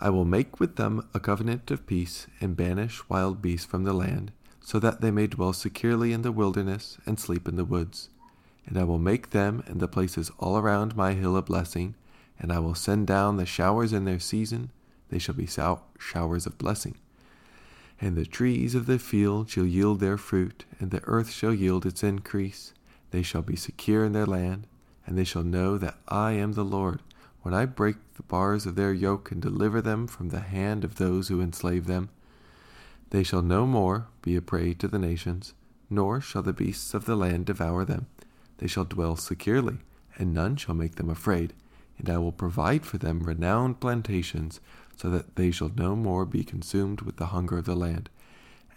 I 0.00 0.10
will 0.10 0.24
make 0.24 0.60
with 0.60 0.76
them 0.76 1.08
a 1.14 1.20
covenant 1.20 1.70
of 1.70 1.86
peace 1.86 2.26
and 2.40 2.56
banish 2.56 3.08
wild 3.08 3.40
beasts 3.40 3.66
from 3.66 3.84
the 3.84 3.92
land 3.94 4.32
so 4.60 4.78
that 4.78 5.00
they 5.00 5.10
may 5.10 5.26
dwell 5.26 5.52
securely 5.52 6.12
in 6.12 6.22
the 6.22 6.32
wilderness 6.32 6.98
and 7.06 7.20
sleep 7.20 7.46
in 7.46 7.56
the 7.56 7.64
woods. 7.64 8.08
And 8.66 8.78
I 8.78 8.84
will 8.84 8.98
make 8.98 9.30
them 9.30 9.62
and 9.66 9.78
the 9.78 9.88
places 9.88 10.30
all 10.38 10.56
around 10.56 10.96
my 10.96 11.12
hill 11.12 11.36
a 11.36 11.42
blessing, 11.42 11.94
and 12.38 12.50
I 12.50 12.58
will 12.58 12.74
send 12.74 13.06
down 13.06 13.36
the 13.36 13.44
showers 13.44 13.92
in 13.92 14.06
their 14.06 14.18
season, 14.18 14.70
they 15.10 15.18
shall 15.18 15.34
be 15.34 15.46
showers 15.98 16.46
of 16.46 16.58
blessing. 16.58 16.96
And 18.00 18.16
the 18.16 18.26
trees 18.26 18.74
of 18.74 18.86
the 18.86 18.98
field 18.98 19.50
shall 19.50 19.66
yield 19.66 20.00
their 20.00 20.16
fruit, 20.16 20.64
and 20.80 20.90
the 20.90 21.04
earth 21.04 21.30
shall 21.30 21.54
yield 21.54 21.86
its 21.86 22.02
increase. 22.02 22.72
They 23.10 23.22
shall 23.22 23.42
be 23.42 23.56
secure 23.56 24.04
in 24.04 24.12
their 24.12 24.26
land, 24.26 24.66
and 25.06 25.18
they 25.18 25.24
shall 25.24 25.44
know 25.44 25.78
that 25.78 25.98
I 26.08 26.32
am 26.32 26.52
the 26.52 26.64
Lord, 26.64 27.00
when 27.42 27.52
I 27.54 27.66
break 27.66 27.96
the 28.14 28.22
bars 28.22 28.64
of 28.64 28.74
their 28.74 28.92
yoke 28.92 29.30
and 29.30 29.42
deliver 29.42 29.82
them 29.82 30.06
from 30.06 30.30
the 30.30 30.40
hand 30.40 30.82
of 30.82 30.96
those 30.96 31.28
who 31.28 31.40
enslave 31.40 31.86
them. 31.86 32.08
They 33.10 33.22
shall 33.22 33.42
no 33.42 33.66
more 33.66 34.08
be 34.22 34.34
a 34.34 34.42
prey 34.42 34.72
to 34.74 34.88
the 34.88 34.98
nations, 34.98 35.52
nor 35.90 36.20
shall 36.20 36.42
the 36.42 36.52
beasts 36.52 36.94
of 36.94 37.04
the 37.04 37.16
land 37.16 37.46
devour 37.46 37.84
them. 37.84 38.06
They 38.58 38.66
shall 38.66 38.84
dwell 38.84 39.16
securely, 39.16 39.78
and 40.16 40.32
none 40.32 40.56
shall 40.56 40.74
make 40.74 40.94
them 40.94 41.10
afraid. 41.10 41.52
And 41.98 42.08
I 42.08 42.18
will 42.18 42.32
provide 42.32 42.84
for 42.84 42.98
them 42.98 43.20
renowned 43.20 43.80
plantations, 43.80 44.60
so 44.96 45.10
that 45.10 45.36
they 45.36 45.50
shall 45.50 45.70
no 45.76 45.94
more 45.94 46.24
be 46.24 46.44
consumed 46.44 47.02
with 47.02 47.16
the 47.16 47.26
hunger 47.26 47.58
of 47.58 47.66
the 47.66 47.76
land, 47.76 48.08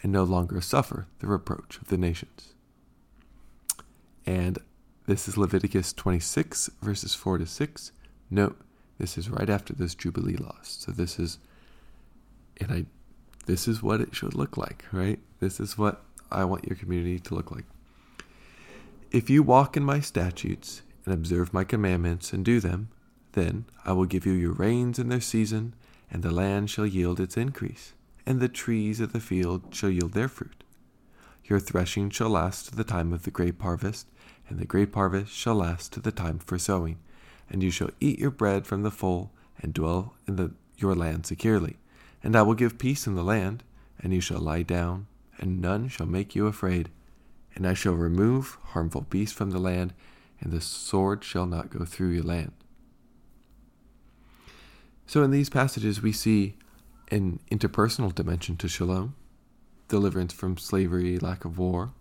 and 0.04 0.12
no 0.12 0.24
longer 0.24 0.62
suffer 0.62 1.08
the 1.20 1.28
reproach 1.28 1.78
of 1.82 1.88
the 1.88 1.98
nations. 1.98 2.54
And 4.26 4.60
this 5.08 5.28
is 5.28 5.38
Leviticus 5.38 5.94
26, 5.94 6.70
verses 6.82 7.16
4 7.16 7.40
to 7.40 7.46
6. 7.46 7.92
Note, 8.30 8.60
this 9.00 9.18
is 9.18 9.30
right 9.30 9.50
after 9.50 9.74
this 9.74 9.96
Jubilee 9.96 10.36
laws. 10.36 10.78
So 10.82 10.92
this 10.92 11.18
is, 11.18 11.40
and 12.62 12.72
I 12.72 12.86
this 13.48 13.68
is 13.68 13.82
what 13.82 14.02
it 14.02 14.14
should 14.14 14.36
look 14.36 14.58
like, 14.58 14.84
right? 14.92 15.20
This 15.40 15.60
is 15.62 15.78
what 15.78 16.04
I 16.30 16.44
want 16.44 16.68
your 16.68 16.76
community 16.76 17.18
to 17.20 17.34
look 17.34 17.50
like. 17.50 17.64
If 19.10 19.30
you 19.30 19.42
walk 19.42 19.78
in 19.78 19.84
my 19.84 20.02
statutes 20.02 20.82
and 21.06 21.14
observe 21.14 21.54
my 21.54 21.64
commandments 21.64 22.34
and 22.34 22.44
do 22.44 22.60
them, 22.60 22.90
then 23.32 23.64
I 23.86 23.94
will 23.94 24.06
give 24.06 24.26
you 24.26 24.34
your 24.34 24.52
rains 24.52 25.00
in 25.00 25.08
their 25.08 25.22
season, 25.22 25.74
and 26.12 26.22
the 26.22 26.32
land 26.32 26.70
shall 26.70 26.86
yield 26.86 27.22
its 27.22 27.38
increase, 27.38 27.94
and 28.26 28.42
the 28.42 28.50
trees 28.50 29.00
of 29.00 29.14
the 29.14 29.22
field 29.22 29.74
shall 29.74 29.90
yield 29.90 30.12
their 30.12 30.28
fruit. 30.28 30.66
Your 31.48 31.60
threshing 31.62 32.10
shall 32.10 32.30
last 32.30 32.68
to 32.68 32.76
the 32.76 32.84
time 32.84 33.14
of 33.14 33.24
the 33.24 33.32
grape 33.32 33.62
harvest, 33.62 34.08
and 34.50 34.60
the 34.60 34.66
grape 34.66 34.96
harvest 34.96 35.32
shall 35.32 35.56
last 35.56 35.94
to 35.94 36.02
the 36.02 36.12
time 36.12 36.40
for 36.40 36.60
sowing, 36.60 37.00
and 37.50 37.64
you 37.64 37.72
shall 37.72 37.90
eat 38.02 38.20
your 38.20 38.32
bread 38.32 38.68
from 38.68 38.84
the 38.84 38.92
full, 38.92 39.32
and 39.62 39.74
dwell 39.74 40.14
in 40.28 40.36
the, 40.36 40.52
your 40.78 40.94
land 40.94 41.26
securely. 41.26 41.78
And 42.22 42.36
I 42.36 42.42
will 42.42 42.54
give 42.54 42.78
peace 42.78 43.08
in 43.08 43.16
the 43.16 43.24
land, 43.24 43.64
and 44.00 44.14
you 44.14 44.20
shall 44.20 44.42
lie 44.42 44.64
down, 44.64 45.08
and 45.40 45.62
none 45.62 45.88
shall 45.88 46.06
make 46.06 46.36
you 46.36 46.48
afraid. 46.48 46.90
And 47.56 47.66
I 47.66 47.74
shall 47.74 47.94
remove 47.94 48.58
harmful 48.66 49.02
beasts 49.10 49.36
from 49.36 49.52
the 49.52 49.60
land, 49.60 49.94
and 50.42 50.52
the 50.52 50.62
sword 50.62 51.24
shall 51.24 51.46
not 51.46 51.70
go 51.70 51.86
through 51.86 52.10
your 52.10 52.24
land. 52.24 52.52
So 55.06 55.24
in 55.24 55.32
these 55.32 55.50
passages, 55.50 56.02
we 56.02 56.12
see 56.12 56.56
an 57.10 57.40
interpersonal 57.50 58.14
dimension 58.14 58.58
to 58.58 58.68
shalom, 58.68 59.16
deliverance 59.88 60.34
from 60.34 60.58
slavery, 60.58 61.18
lack 61.18 61.46
of 61.46 61.58
war. 61.58 61.92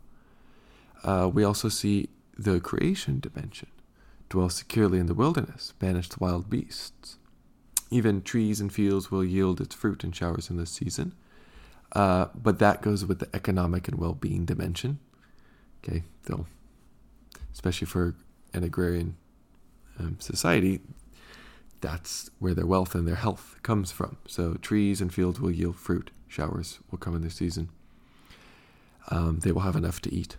Uh, 1.04 1.30
we 1.32 1.44
also 1.44 1.68
see 1.68 2.08
the 2.36 2.60
creation 2.60 3.20
dimension, 3.20 3.68
dwell 4.28 4.48
securely 4.48 4.98
in 4.98 5.06
the 5.06 5.14
wilderness, 5.14 5.72
banish 5.78 6.08
the 6.08 6.18
wild 6.20 6.50
beasts. 6.50 7.18
Even 7.90 8.22
trees 8.22 8.60
and 8.60 8.72
fields 8.72 9.10
will 9.10 9.24
yield 9.24 9.60
its 9.60 9.74
fruit 9.74 10.02
and 10.02 10.14
showers 10.14 10.50
in 10.50 10.56
this 10.56 10.70
season. 10.70 11.14
Uh, 11.92 12.26
but 12.34 12.58
that 12.58 12.82
goes 12.82 13.06
with 13.06 13.20
the 13.20 13.28
economic 13.34 13.86
and 13.86 13.98
well-being 13.98 14.44
dimension. 14.44 14.98
Okay, 15.84 16.02
they'll, 16.24 16.46
especially 17.52 17.86
for 17.86 18.16
an 18.52 18.64
agrarian 18.64 19.16
um, 19.98 20.16
society, 20.18 20.80
that's 21.80 22.28
where 22.38 22.54
their 22.54 22.66
wealth 22.66 22.94
and 22.94 23.06
their 23.06 23.14
health 23.14 23.56
comes 23.62 23.92
from. 23.92 24.16
So 24.26 24.54
trees 24.54 25.00
and 25.00 25.14
fields 25.14 25.40
will 25.40 25.52
yield 25.52 25.76
fruit. 25.76 26.10
Showers 26.36 26.80
will 26.90 26.98
come 26.98 27.16
in 27.16 27.22
this 27.22 27.36
season. 27.36 27.70
Um, 29.10 29.40
they 29.40 29.52
will 29.52 29.62
have 29.62 29.76
enough 29.76 30.02
to 30.02 30.14
eat. 30.14 30.36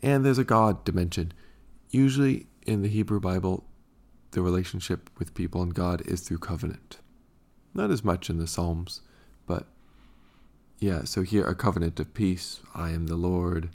And 0.00 0.24
there's 0.24 0.38
a 0.38 0.44
God 0.44 0.84
dimension. 0.84 1.32
Usually 1.90 2.46
in 2.64 2.82
the 2.82 2.88
Hebrew 2.88 3.18
Bible, 3.18 3.64
the 4.30 4.40
relationship 4.40 5.10
with 5.18 5.34
people 5.34 5.62
and 5.62 5.74
God 5.74 6.00
is 6.06 6.20
through 6.20 6.38
covenant. 6.38 6.98
Not 7.74 7.90
as 7.90 8.04
much 8.04 8.30
in 8.30 8.38
the 8.38 8.46
Psalms, 8.46 9.00
but 9.46 9.66
yeah, 10.78 11.02
so 11.02 11.22
here 11.22 11.44
a 11.44 11.56
covenant 11.56 11.98
of 11.98 12.14
peace. 12.14 12.60
I 12.72 12.90
am 12.90 13.08
the 13.08 13.16
Lord, 13.16 13.70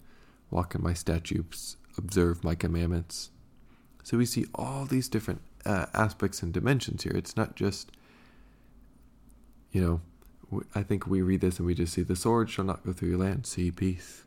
walk 0.52 0.74
in 0.74 0.82
my 0.82 0.94
statutes, 0.94 1.76
observe 1.98 2.46
my 2.46 2.56
commandments. 2.56 3.32
So 4.04 4.18
we 4.18 4.26
see 4.26 4.46
all 4.56 4.86
these 4.86 5.10
different 5.10 5.42
uh, 5.66 5.88
aspects 5.94 6.42
and 6.42 6.54
dimensions 6.54 7.04
here. 7.04 7.14
It's 7.14 7.36
not 7.36 7.58
just, 7.58 7.92
you 9.74 9.82
know, 9.82 10.02
I 10.76 10.84
think 10.84 11.08
we 11.08 11.22
read 11.22 11.42
this 11.42 11.58
and 11.58 11.66
we 11.66 11.74
just 11.74 11.94
see 11.94 12.04
the 12.04 12.16
sword 12.16 12.50
shall 12.50 12.66
not 12.66 12.86
go 12.86 12.94
through 12.94 13.10
your 13.10 13.20
land, 13.20 13.46
see 13.46 13.72
peace. 13.72 14.24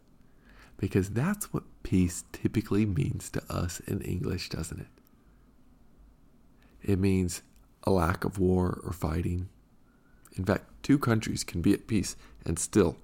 Because 0.76 1.10
that's 1.10 1.52
what 1.52 1.64
peace 1.82 2.24
typically 2.32 2.86
means 2.86 3.30
to 3.30 3.42
us 3.50 3.80
in 3.80 4.00
English, 4.00 4.48
doesn't 4.48 4.80
it? 4.80 4.86
It 6.82 6.98
means 6.98 7.42
a 7.84 7.90
lack 7.90 8.24
of 8.24 8.38
war 8.38 8.80
or 8.84 8.92
fighting. 8.92 9.48
In 10.36 10.44
fact, 10.44 10.64
two 10.82 10.98
countries 10.98 11.44
can 11.44 11.62
be 11.62 11.72
at 11.72 11.86
peace 11.86 12.16
and 12.44 12.58
still 12.58 12.96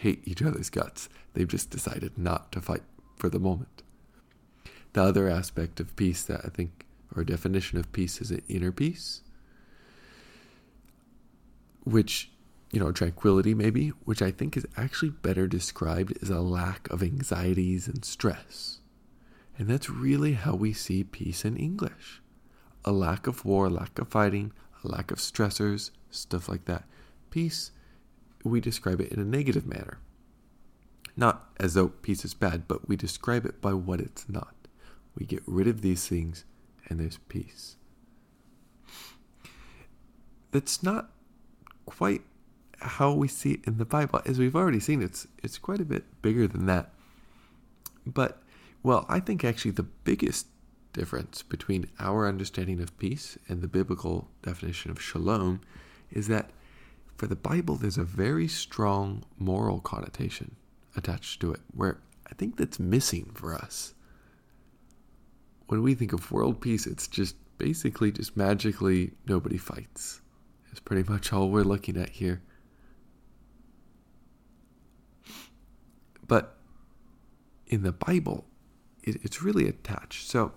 hate 0.00 0.22
each 0.24 0.42
other's 0.42 0.70
guts. 0.70 1.08
They've 1.34 1.48
just 1.48 1.70
decided 1.70 2.18
not 2.18 2.52
to 2.52 2.60
fight 2.60 2.82
for 3.16 3.28
the 3.28 3.38
moment. 3.38 3.82
The 4.92 5.02
other 5.02 5.28
aspect 5.28 5.80
of 5.80 5.96
peace 5.96 6.22
that 6.24 6.40
I 6.44 6.48
think, 6.48 6.84
or 7.14 7.24
definition 7.24 7.78
of 7.78 7.92
peace, 7.92 8.20
is 8.20 8.30
an 8.30 8.42
inner 8.48 8.72
peace, 8.72 9.22
which, 11.84 12.30
you 12.70 12.80
know, 12.80 12.92
tranquility 12.92 13.54
maybe, 13.54 13.88
which 14.04 14.22
I 14.22 14.30
think 14.30 14.56
is 14.56 14.66
actually 14.76 15.10
better 15.10 15.46
described 15.46 16.16
as 16.22 16.30
a 16.30 16.40
lack 16.40 16.88
of 16.90 17.02
anxieties 17.02 17.88
and 17.88 18.04
stress. 18.04 18.78
And 19.58 19.68
that's 19.68 19.90
really 19.90 20.32
how 20.32 20.54
we 20.54 20.72
see 20.72 21.04
peace 21.04 21.44
in 21.44 21.56
English 21.56 22.20
a 22.84 22.90
lack 22.90 23.28
of 23.28 23.44
war, 23.44 23.70
lack 23.70 23.96
of 24.00 24.08
fighting, 24.08 24.52
a 24.82 24.88
lack 24.88 25.12
of 25.12 25.18
stressors, 25.18 25.92
stuff 26.10 26.48
like 26.48 26.64
that. 26.64 26.84
Peace, 27.30 27.70
we 28.42 28.60
describe 28.60 29.00
it 29.00 29.12
in 29.12 29.20
a 29.20 29.24
negative 29.24 29.66
manner. 29.66 29.98
Not 31.16 31.48
as 31.60 31.74
though 31.74 31.88
peace 31.88 32.24
is 32.24 32.34
bad, 32.34 32.66
but 32.66 32.88
we 32.88 32.96
describe 32.96 33.44
it 33.44 33.60
by 33.60 33.72
what 33.72 34.00
it's 34.00 34.28
not. 34.28 34.54
We 35.14 35.26
get 35.26 35.42
rid 35.46 35.68
of 35.68 35.82
these 35.82 36.08
things 36.08 36.44
and 36.88 36.98
there's 36.98 37.18
peace. 37.28 37.76
That's 40.50 40.82
not 40.82 41.10
quite 41.86 42.22
how 42.78 43.12
we 43.12 43.28
see 43.28 43.52
it 43.52 43.64
in 43.66 43.78
the 43.78 43.84
Bible. 43.84 44.20
As 44.26 44.38
we've 44.38 44.56
already 44.56 44.80
seen, 44.80 45.02
it's 45.02 45.26
it's 45.42 45.58
quite 45.58 45.80
a 45.80 45.84
bit 45.84 46.04
bigger 46.22 46.46
than 46.46 46.66
that. 46.66 46.90
But 48.06 48.42
well, 48.82 49.06
I 49.08 49.20
think 49.20 49.44
actually 49.44 49.72
the 49.72 49.82
biggest 49.82 50.46
difference 50.92 51.42
between 51.42 51.88
our 51.98 52.28
understanding 52.28 52.80
of 52.80 52.96
peace 52.98 53.38
and 53.48 53.62
the 53.62 53.68
biblical 53.68 54.28
definition 54.42 54.90
of 54.90 55.00
shalom 55.00 55.60
is 56.10 56.28
that 56.28 56.50
for 57.16 57.26
the 57.26 57.36
Bible 57.36 57.76
there's 57.76 57.98
a 57.98 58.04
very 58.04 58.48
strong 58.48 59.24
moral 59.38 59.80
connotation 59.80 60.56
attached 60.96 61.40
to 61.40 61.52
it 61.52 61.60
where 61.72 61.98
I 62.30 62.34
think 62.34 62.56
that's 62.56 62.78
missing 62.78 63.30
for 63.34 63.54
us 63.54 63.94
when 65.72 65.82
we 65.82 65.94
think 65.94 66.12
of 66.12 66.30
world 66.30 66.60
peace, 66.60 66.86
it's 66.86 67.08
just 67.08 67.34
basically 67.56 68.12
just 68.12 68.36
magically 68.36 69.12
nobody 69.26 69.56
fights. 69.56 70.20
It's 70.72 70.80
pretty 70.80 71.08
much 71.08 71.32
all 71.32 71.50
we're 71.50 71.62
looking 71.62 71.96
at 71.96 72.08
here. 72.08 72.42
But 76.26 76.56
in 77.66 77.82
the 77.82 77.92
Bible, 77.92 78.46
it, 79.02 79.16
it's 79.22 79.42
really 79.42 79.68
attached. 79.68 80.28
So 80.28 80.52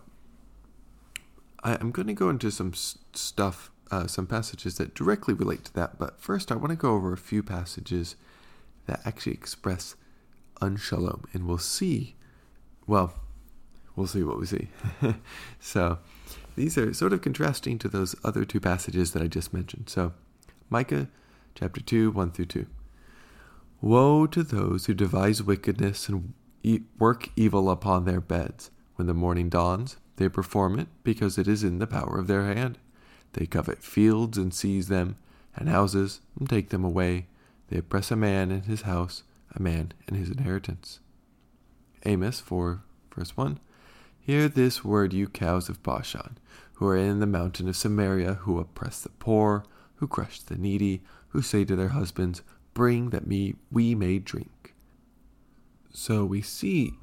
I, 1.64 1.74
am 1.76 1.92
going 1.92 2.08
to 2.08 2.14
go 2.14 2.30
into 2.30 2.50
some 2.50 2.74
stuff, 2.74 3.72
uh, 3.92 4.08
some 4.08 4.26
passages 4.26 4.78
that 4.78 4.96
directly 4.96 5.34
relate 5.34 5.66
to 5.66 5.74
that. 5.74 6.00
But 6.00 6.22
first, 6.22 6.50
I 6.50 6.56
want 6.56 6.70
to 6.70 6.78
go 6.78 6.94
over 6.94 7.12
a 7.12 7.18
few 7.18 7.44
passages 7.44 8.16
that 8.86 9.02
actually 9.06 9.34
express 9.34 9.96
unshalom. 10.62 11.26
And 11.34 11.46
we'll 11.46 11.58
see, 11.58 12.16
well, 12.88 13.20
we'll 13.98 14.08
see 14.08 14.24
what 14.24 14.40
we 14.40 14.46
see. 14.46 14.70
so 15.60 16.00
these 16.56 16.78
are 16.78 16.94
sort 16.94 17.14
of 17.14 17.22
contrasting 17.22 17.78
to 17.80 17.88
those 17.88 18.16
other 18.24 18.46
two 18.46 18.60
passages 18.60 19.12
that 19.12 19.22
I 19.22 19.28
just 19.28 19.54
mentioned. 19.54 19.90
So 19.90 20.14
Micah 20.70 21.08
chapter 21.54 21.82
2, 21.82 22.12
1 22.12 22.32
through 22.32 22.46
2. 22.46 22.66
Woe 23.82 24.26
to 24.28 24.44
those 24.44 24.86
who 24.86 24.94
devise 24.94 25.44
wickedness 25.44 26.10
and 26.10 26.34
work 26.98 27.30
evil 27.36 27.70
upon 27.70 28.06
their 28.06 28.22
beds. 28.22 28.72
When 28.96 29.08
the 29.08 29.14
morning 29.14 29.50
dawns, 29.50 29.98
they 30.16 30.30
perform 30.30 30.80
it 30.80 30.88
because 31.04 31.38
it 31.38 31.48
is 31.48 31.64
in 31.64 31.80
the 31.80 31.88
power 31.88 32.18
of 32.18 32.28
their 32.28 32.46
hand. 32.46 32.78
They 33.34 33.46
covet 33.46 33.84
fields 33.84 34.38
and 34.38 34.54
seize 34.54 34.88
them, 34.88 35.18
and 35.56 35.70
houses 35.70 36.22
and 36.40 36.50
take 36.50 36.70
them 36.70 36.84
away. 36.84 37.28
They 37.68 37.78
oppress 37.78 38.12
a 38.12 38.16
man 38.16 38.52
in 38.52 38.64
his 38.64 38.84
house, 38.84 39.24
a 39.54 39.62
man 39.62 39.94
in 40.08 40.16
his 40.16 40.30
inheritance. 40.30 41.00
Amos 42.06 42.40
4, 42.40 42.84
verse 43.16 43.36
1. 43.36 43.60
Hear 44.26 44.48
this 44.48 44.84
word, 44.84 45.14
you 45.14 45.28
cows 45.28 45.70
of 45.70 45.84
Bashan, 45.84 46.40
who 46.74 46.88
are 46.88 46.98
in 46.98 47.20
the 47.20 47.28
mountain 47.28 47.70
of 47.70 47.78
Samaria, 47.78 48.34
who 48.34 48.58
oppress 48.58 49.00
the 49.02 49.10
poor, 49.10 49.66
who 49.98 50.08
crush 50.08 50.40
the 50.40 50.56
needy, 50.58 51.04
who 51.28 51.44
say 51.44 51.64
to 51.64 51.76
their 51.76 51.90
husbands, 51.90 52.42
Bring 52.74 53.12
that 53.12 53.28
me 53.28 53.54
we 53.72 53.94
may 53.94 54.18
drink. 54.18 54.74
So 55.94 56.26
we 56.26 56.42
see 56.42 56.94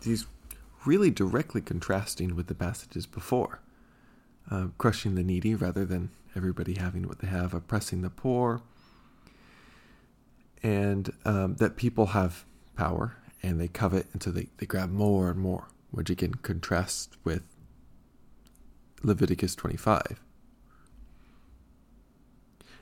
these 0.00 0.26
really 0.84 1.12
directly 1.12 1.60
contrasting 1.60 2.34
with 2.34 2.48
the 2.48 2.56
passages 2.56 3.06
before. 3.06 3.60
Uh, 4.50 4.66
crushing 4.78 5.14
the 5.14 5.22
needy 5.22 5.54
rather 5.54 5.84
than 5.84 6.10
everybody 6.34 6.74
having 6.74 7.06
what 7.06 7.20
they 7.20 7.28
have, 7.28 7.54
oppressing 7.54 8.02
the 8.02 8.10
poor, 8.10 8.62
and 10.64 11.12
um, 11.24 11.54
that 11.56 11.76
people 11.76 12.06
have 12.06 12.44
power 12.74 13.16
and 13.44 13.60
they 13.60 13.68
covet, 13.68 14.06
and 14.12 14.20
so 14.20 14.32
they, 14.32 14.48
they 14.56 14.66
grab 14.66 14.90
more 14.90 15.30
and 15.30 15.38
more 15.38 15.68
which 15.90 16.10
again 16.10 16.34
contrasts 16.42 17.08
with 17.24 17.42
Leviticus 19.02 19.54
25. 19.54 20.20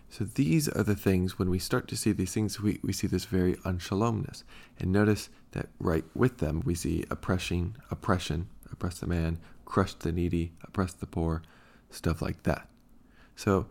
So 0.09 0.25
these 0.25 0.69
are 0.69 0.83
the 0.83 0.95
things, 0.95 1.39
when 1.39 1.51
we 1.51 1.59
start 1.59 1.89
to 1.89 1.97
see 1.97 2.13
these 2.13 2.33
things, 2.33 2.61
we, 2.61 2.79
we 2.83 2.93
see 2.93 3.07
this 3.07 3.25
very 3.25 3.55
unshalomness. 3.57 4.45
And 4.79 4.93
notice 4.93 5.29
that 5.53 5.69
right 5.79 6.05
with 6.15 6.39
them, 6.39 6.63
we 6.65 6.75
see 6.75 7.05
oppression, 7.11 7.77
oppression, 7.91 8.49
oppress 8.71 8.99
the 8.99 9.07
man, 9.07 9.39
crush 9.65 9.95
the 9.95 10.13
needy, 10.13 10.53
oppress 10.63 10.93
the 10.93 11.07
poor, 11.07 11.43
stuff 11.91 12.23
like 12.23 12.45
that. 12.45 12.69
So 13.35 13.67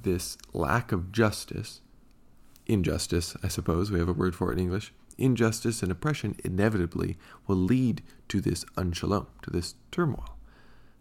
this 0.00 0.38
lack 0.52 0.92
of 0.92 1.12
justice, 1.12 1.80
injustice, 2.66 3.36
I 3.42 3.48
suppose, 3.48 3.90
we 3.90 3.98
have 3.98 4.08
a 4.08 4.14
word 4.14 4.34
for 4.34 4.50
it 4.50 4.54
in 4.54 4.60
English, 4.60 4.92
injustice 5.18 5.82
and 5.82 5.90
oppression 5.90 6.36
inevitably 6.44 7.16
will 7.46 7.56
lead 7.56 8.02
to 8.28 8.40
this 8.40 8.64
unshalom, 8.76 9.26
to 9.42 9.50
this 9.50 9.74
turmoil. 9.90 10.36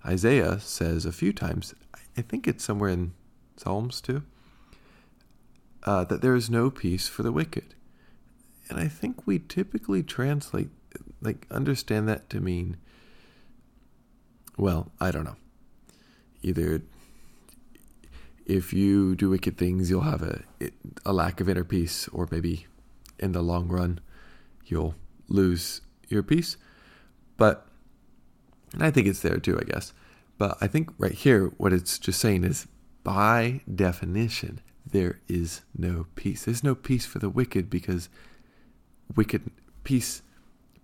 Isaiah 0.06 0.60
says 0.60 1.06
a 1.06 1.12
few 1.12 1.34
times, 1.34 1.74
I 2.18 2.22
think 2.22 2.48
it's 2.48 2.64
somewhere 2.64 2.90
in 2.90 3.14
Psalms 3.58 4.02
too, 4.02 4.24
uh, 5.84 6.04
that 6.06 6.22
there 6.22 6.36
is 6.36 6.50
no 6.50 6.70
peace 6.70 7.08
for 7.08 7.24
the 7.24 7.32
wicked. 7.32 7.76
And 8.70 8.80
I 8.80 8.88
think 8.88 9.28
we 9.28 9.40
typically 9.40 10.02
translate, 10.02 10.70
like, 11.22 11.46
understand 11.52 12.08
that 12.08 12.30
to 12.32 12.40
mean, 12.40 12.78
well, 14.58 14.92
I 15.00 15.12
don't 15.12 15.26
know. 15.26 15.36
Either 16.42 16.82
if 18.46 18.74
you 18.74 19.16
do 19.16 19.30
wicked 19.30 19.58
things, 19.58 19.90
you'll 19.90 20.02
have 20.02 20.22
a, 20.22 20.44
a 21.06 21.14
lack 21.14 21.42
of 21.42 21.50
inner 21.50 21.64
peace, 21.64 22.08
or 22.10 22.28
maybe 22.32 22.68
in 23.20 23.32
the 23.32 23.42
long 23.42 23.68
run, 23.68 24.00
you'll 24.66 24.96
lose 25.28 25.82
your 26.08 26.24
peace. 26.24 26.58
But, 27.38 27.68
and 28.74 28.84
I 28.84 28.92
think 28.92 29.08
it's 29.08 29.22
there 29.22 29.38
too, 29.38 29.60
I 29.60 29.64
guess. 29.64 29.94
But 30.38 30.58
I 30.62 30.68
think 30.68 30.90
right 30.98 31.14
here, 31.14 31.48
what 31.58 31.74
it's 31.74 31.98
just 31.98 32.20
saying 32.20 32.44
is 32.44 32.68
by 33.04 33.62
definition, 33.74 34.62
there 34.86 35.20
is 35.28 35.62
no 35.78 36.08
peace. 36.16 36.46
There's 36.46 36.64
no 36.64 36.76
peace 36.76 37.06
for 37.06 37.20
the 37.20 37.30
wicked 37.30 37.70
because 37.70 38.10
wicked 39.16 39.50
peace 39.84 40.22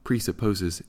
presupposes 0.04 0.82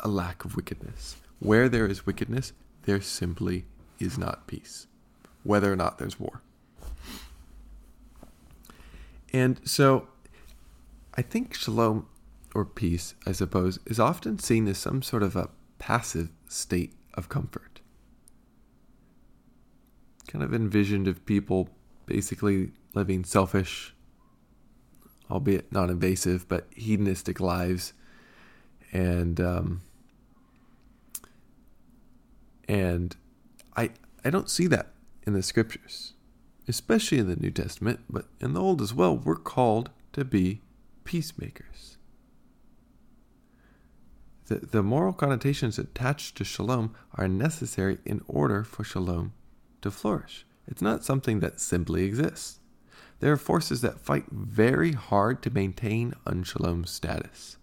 a 0.00 0.08
lack 0.08 0.44
of 0.44 0.56
wickedness. 0.56 1.16
Where 1.38 1.68
there 1.68 1.86
is 1.86 2.06
wickedness, 2.06 2.52
there 2.82 3.00
simply 3.00 3.64
is 3.98 4.18
not 4.18 4.46
peace, 4.46 4.86
whether 5.42 5.72
or 5.72 5.76
not 5.76 5.98
there's 5.98 6.18
war. 6.18 6.42
And 9.32 9.60
so 9.64 10.08
I 11.20 11.22
think 11.22 11.52
shalom 11.52 12.06
or 12.54 12.64
peace, 12.64 13.14
I 13.26 13.32
suppose, 13.32 13.78
is 13.84 14.00
often 14.00 14.38
seen 14.38 14.66
as 14.68 14.78
some 14.78 15.02
sort 15.02 15.22
of 15.22 15.36
a 15.36 15.50
passive 15.78 16.30
state 16.48 16.94
of 17.12 17.28
comfort. 17.28 17.82
Kind 20.28 20.42
of 20.42 20.54
envisioned 20.54 21.06
of 21.06 21.26
people 21.26 21.68
basically 22.06 22.70
living 22.94 23.24
selfish, 23.24 23.94
albeit 25.30 25.70
non 25.70 25.90
invasive, 25.90 26.48
but 26.48 26.68
hedonistic 26.74 27.38
lives. 27.38 27.92
And, 28.90 29.38
um, 29.42 29.82
and 32.66 33.14
I, 33.76 33.90
I 34.24 34.30
don't 34.30 34.48
see 34.48 34.68
that 34.68 34.94
in 35.26 35.34
the 35.34 35.42
scriptures, 35.42 36.14
especially 36.66 37.18
in 37.18 37.28
the 37.28 37.36
New 37.36 37.50
Testament, 37.50 38.00
but 38.08 38.24
in 38.40 38.54
the 38.54 38.62
Old 38.62 38.80
as 38.80 38.94
well. 38.94 39.14
We're 39.14 39.36
called 39.36 39.90
to 40.14 40.24
be 40.24 40.62
peacemakers. 41.04 41.98
The, 44.46 44.56
the 44.56 44.82
moral 44.82 45.12
connotations 45.12 45.78
attached 45.78 46.36
to 46.36 46.44
shalom 46.44 46.94
are 47.14 47.28
necessary 47.28 47.98
in 48.04 48.22
order 48.26 48.64
for 48.64 48.82
shalom 48.82 49.32
to 49.82 49.90
flourish. 49.90 50.44
It's 50.66 50.82
not 50.82 51.04
something 51.04 51.40
that 51.40 51.60
simply 51.60 52.04
exists. 52.04 52.58
There 53.20 53.32
are 53.32 53.36
forces 53.36 53.80
that 53.82 54.00
fight 54.00 54.24
very 54.30 54.92
hard 54.92 55.42
to 55.42 55.50
maintain 55.50 56.14
unshalom 56.26 56.84
status. 56.84 57.58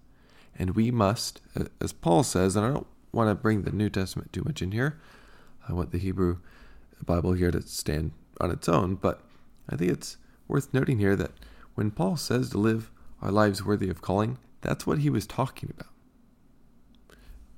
And 0.57 0.75
we 0.75 0.91
must, 0.91 1.41
as 1.81 1.93
Paul 1.93 2.23
says, 2.23 2.55
and 2.55 2.65
I 2.65 2.69
don't 2.69 2.87
want 3.11 3.29
to 3.29 3.35
bring 3.35 3.63
the 3.63 3.71
New 3.71 3.89
Testament 3.89 4.31
too 4.31 4.43
much 4.45 4.61
in 4.61 4.71
here, 4.71 4.99
I 5.67 5.73
want 5.73 5.91
the 5.91 5.97
Hebrew 5.97 6.37
Bible 7.05 7.33
here 7.33 7.51
to 7.51 7.61
stand 7.61 8.11
on 8.39 8.51
its 8.51 8.69
own, 8.69 8.95
but 8.95 9.21
I 9.69 9.75
think 9.75 9.91
it's 9.91 10.17
worth 10.47 10.73
noting 10.73 10.99
here 10.99 11.15
that 11.15 11.31
when 11.75 11.91
Paul 11.91 12.17
says 12.17 12.49
to 12.51 12.57
live 12.57 12.91
our 13.21 13.31
lives 13.31 13.63
worthy 13.63 13.89
of 13.89 14.01
calling, 14.01 14.37
that's 14.61 14.85
what 14.85 14.99
he 14.99 15.09
was 15.09 15.25
talking 15.25 15.73
about. 15.73 15.93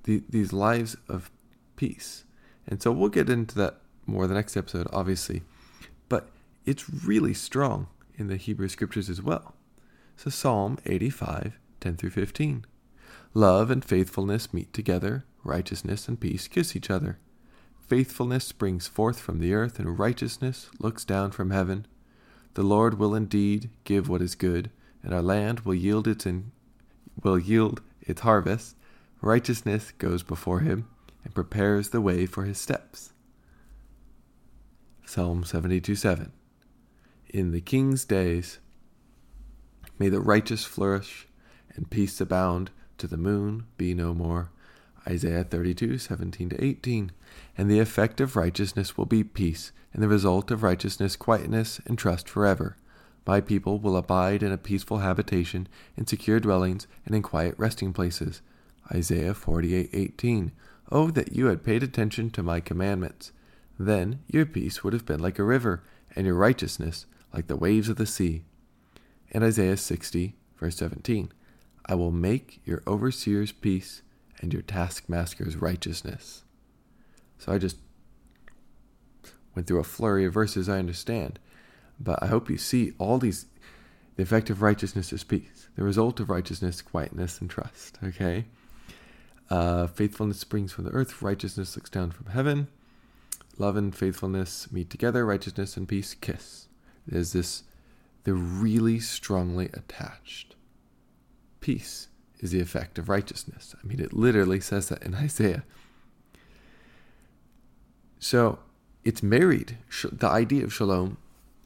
The, 0.03 0.23
these 0.29 0.53
lives 0.53 0.95
of 1.07 1.31
peace. 1.75 2.23
And 2.67 2.81
so 2.81 2.91
we'll 2.91 3.09
get 3.09 3.29
into 3.29 3.55
that 3.55 3.77
more 4.05 4.27
the 4.27 4.33
next 4.33 4.57
episode, 4.57 4.87
obviously. 4.91 5.43
But 6.07 6.29
it's 6.65 6.89
really 6.89 7.33
strong 7.33 7.87
in 8.15 8.27
the 8.27 8.37
Hebrew 8.37 8.67
scriptures 8.67 9.09
as 9.09 9.21
well. 9.21 9.55
So 10.17 10.29
Psalm 10.29 10.77
85, 10.85 11.57
10 11.79 11.95
through 11.95 12.09
15. 12.09 12.65
Love 13.33 13.71
and 13.71 13.85
faithfulness 13.85 14.53
meet 14.53 14.73
together, 14.73 15.23
righteousness 15.43 16.07
and 16.07 16.19
peace 16.19 16.47
kiss 16.47 16.75
each 16.75 16.89
other. 16.89 17.19
Faithfulness 17.87 18.45
springs 18.45 18.87
forth 18.87 19.19
from 19.19 19.39
the 19.39 19.53
earth, 19.53 19.79
and 19.79 19.97
righteousness 19.97 20.69
looks 20.79 21.05
down 21.05 21.31
from 21.31 21.51
heaven. 21.51 21.87
The 22.53 22.63
Lord 22.63 22.99
will 22.99 23.15
indeed 23.15 23.69
give 23.83 24.09
what 24.09 24.21
is 24.21 24.35
good, 24.35 24.69
and 25.03 25.13
our 25.13 25.21
land 25.21 25.61
will 25.61 25.75
yield 25.75 26.07
its 26.07 26.25
in, 26.25 26.51
will 27.23 27.39
yield 27.39 27.81
its 28.01 28.21
harvest. 28.21 28.75
Righteousness 29.21 29.91
goes 29.97 30.23
before 30.23 30.59
him 30.59 30.87
and 31.23 31.33
prepares 31.33 31.89
the 31.89 32.01
way 32.01 32.25
for 32.25 32.43
his 32.43 32.57
steps. 32.57 33.13
Psalm 35.05 35.43
72 35.43 35.95
7. 35.95 36.31
In 37.29 37.51
the 37.51 37.61
king's 37.61 38.05
days, 38.05 38.59
may 39.97 40.09
the 40.09 40.21
righteous 40.21 40.65
flourish 40.65 41.27
and 41.75 41.89
peace 41.89 42.19
abound, 42.19 42.71
to 42.97 43.07
the 43.07 43.17
moon 43.17 43.65
be 43.77 43.93
no 43.93 44.13
more. 44.13 44.51
Isaiah 45.07 45.43
32 45.43 45.97
17 45.97 46.49
to 46.49 46.63
18. 46.63 47.11
And 47.57 47.71
the 47.71 47.79
effect 47.79 48.19
of 48.19 48.35
righteousness 48.35 48.97
will 48.97 49.05
be 49.05 49.23
peace, 49.23 49.71
and 49.93 50.03
the 50.03 50.07
result 50.07 50.51
of 50.51 50.63
righteousness 50.63 51.15
quietness 51.15 51.79
and 51.85 51.97
trust 51.97 52.27
forever. 52.27 52.75
My 53.25 53.41
people 53.41 53.79
will 53.79 53.97
abide 53.97 54.41
in 54.41 54.51
a 54.51 54.57
peaceful 54.57 54.99
habitation, 54.99 55.67
in 55.95 56.07
secure 56.07 56.39
dwellings, 56.39 56.87
and 57.05 57.15
in 57.15 57.21
quiet 57.21 57.55
resting 57.57 57.93
places. 57.93 58.41
Isaiah 58.91 59.33
48:18. 59.33 60.51
Oh 60.91 61.11
that 61.11 61.33
you 61.33 61.45
had 61.47 61.63
paid 61.63 61.83
attention 61.83 62.31
to 62.31 62.43
my 62.43 62.59
commandments. 62.59 63.31
Then 63.77 64.19
your 64.27 64.45
peace 64.45 64.83
would 64.83 64.93
have 64.93 65.05
been 65.05 65.19
like 65.19 65.37
a 65.37 65.43
river, 65.43 65.83
and 66.15 66.25
your 66.25 66.35
righteousness 66.35 67.05
like 67.33 67.47
the 67.47 67.55
waves 67.55 67.89
of 67.89 67.97
the 67.97 68.05
sea. 68.05 68.43
And 69.31 69.43
Isaiah 69.43 69.77
60, 69.77 70.35
verse 70.57 70.77
17. 70.77 71.31
I 71.85 71.95
will 71.95 72.11
make 72.11 72.61
your 72.65 72.81
overseers 72.87 73.51
peace 73.51 74.01
and 74.41 74.53
your 74.53 74.61
taskmasters 74.61 75.57
righteousness. 75.57 76.43
So 77.37 77.51
I 77.51 77.57
just 77.57 77.77
went 79.55 79.67
through 79.67 79.79
a 79.79 79.83
flurry 79.83 80.25
of 80.25 80.33
verses 80.33 80.67
I 80.67 80.79
understand. 80.79 81.39
But 81.99 82.21
I 82.21 82.27
hope 82.27 82.49
you 82.49 82.57
see 82.57 82.93
all 82.97 83.17
these. 83.17 83.45
The 84.15 84.23
effect 84.23 84.49
of 84.49 84.61
righteousness 84.61 85.13
is 85.13 85.23
peace. 85.23 85.69
The 85.75 85.83
result 85.83 86.19
of 86.19 86.29
righteousness, 86.29 86.81
quietness, 86.81 87.39
and 87.39 87.49
trust. 87.49 87.97
Okay? 88.03 88.45
Uh, 89.49 89.87
faithfulness 89.87 90.39
springs 90.39 90.71
from 90.71 90.85
the 90.85 90.91
earth, 90.91 91.21
righteousness 91.21 91.75
looks 91.75 91.89
down 91.89 92.11
from 92.11 92.27
heaven. 92.27 92.67
Love 93.57 93.75
and 93.75 93.95
faithfulness 93.95 94.71
meet 94.71 94.89
together, 94.89 95.25
righteousness 95.25 95.75
and 95.75 95.87
peace 95.87 96.13
kiss. 96.13 96.67
There's 97.07 97.33
this, 97.33 97.63
they're 98.23 98.33
really 98.33 98.99
strongly 98.99 99.65
attached. 99.73 100.55
Peace 101.59 102.07
is 102.39 102.51
the 102.51 102.61
effect 102.61 102.97
of 102.97 103.09
righteousness. 103.09 103.75
I 103.81 103.85
mean, 103.85 103.99
it 103.99 104.13
literally 104.13 104.59
says 104.59 104.89
that 104.89 105.03
in 105.03 105.15
Isaiah. 105.15 105.63
So 108.19 108.59
it's 109.03 109.23
married. 109.23 109.77
The 110.03 110.27
idea 110.27 110.63
of 110.63 110.73
shalom 110.73 111.17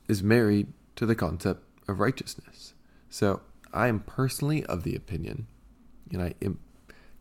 is 0.08 0.24
married 0.24 0.68
to 0.96 1.06
the 1.06 1.16
concept 1.16 1.63
of 1.88 2.00
righteousness. 2.00 2.74
So 3.10 3.42
I 3.74 3.88
am 3.88 4.00
personally 4.00 4.66
of 4.66 4.84
the 4.84 4.96
opinion, 4.96 5.48
and 6.12 6.22
I 6.22 6.36
Im- 6.42 6.60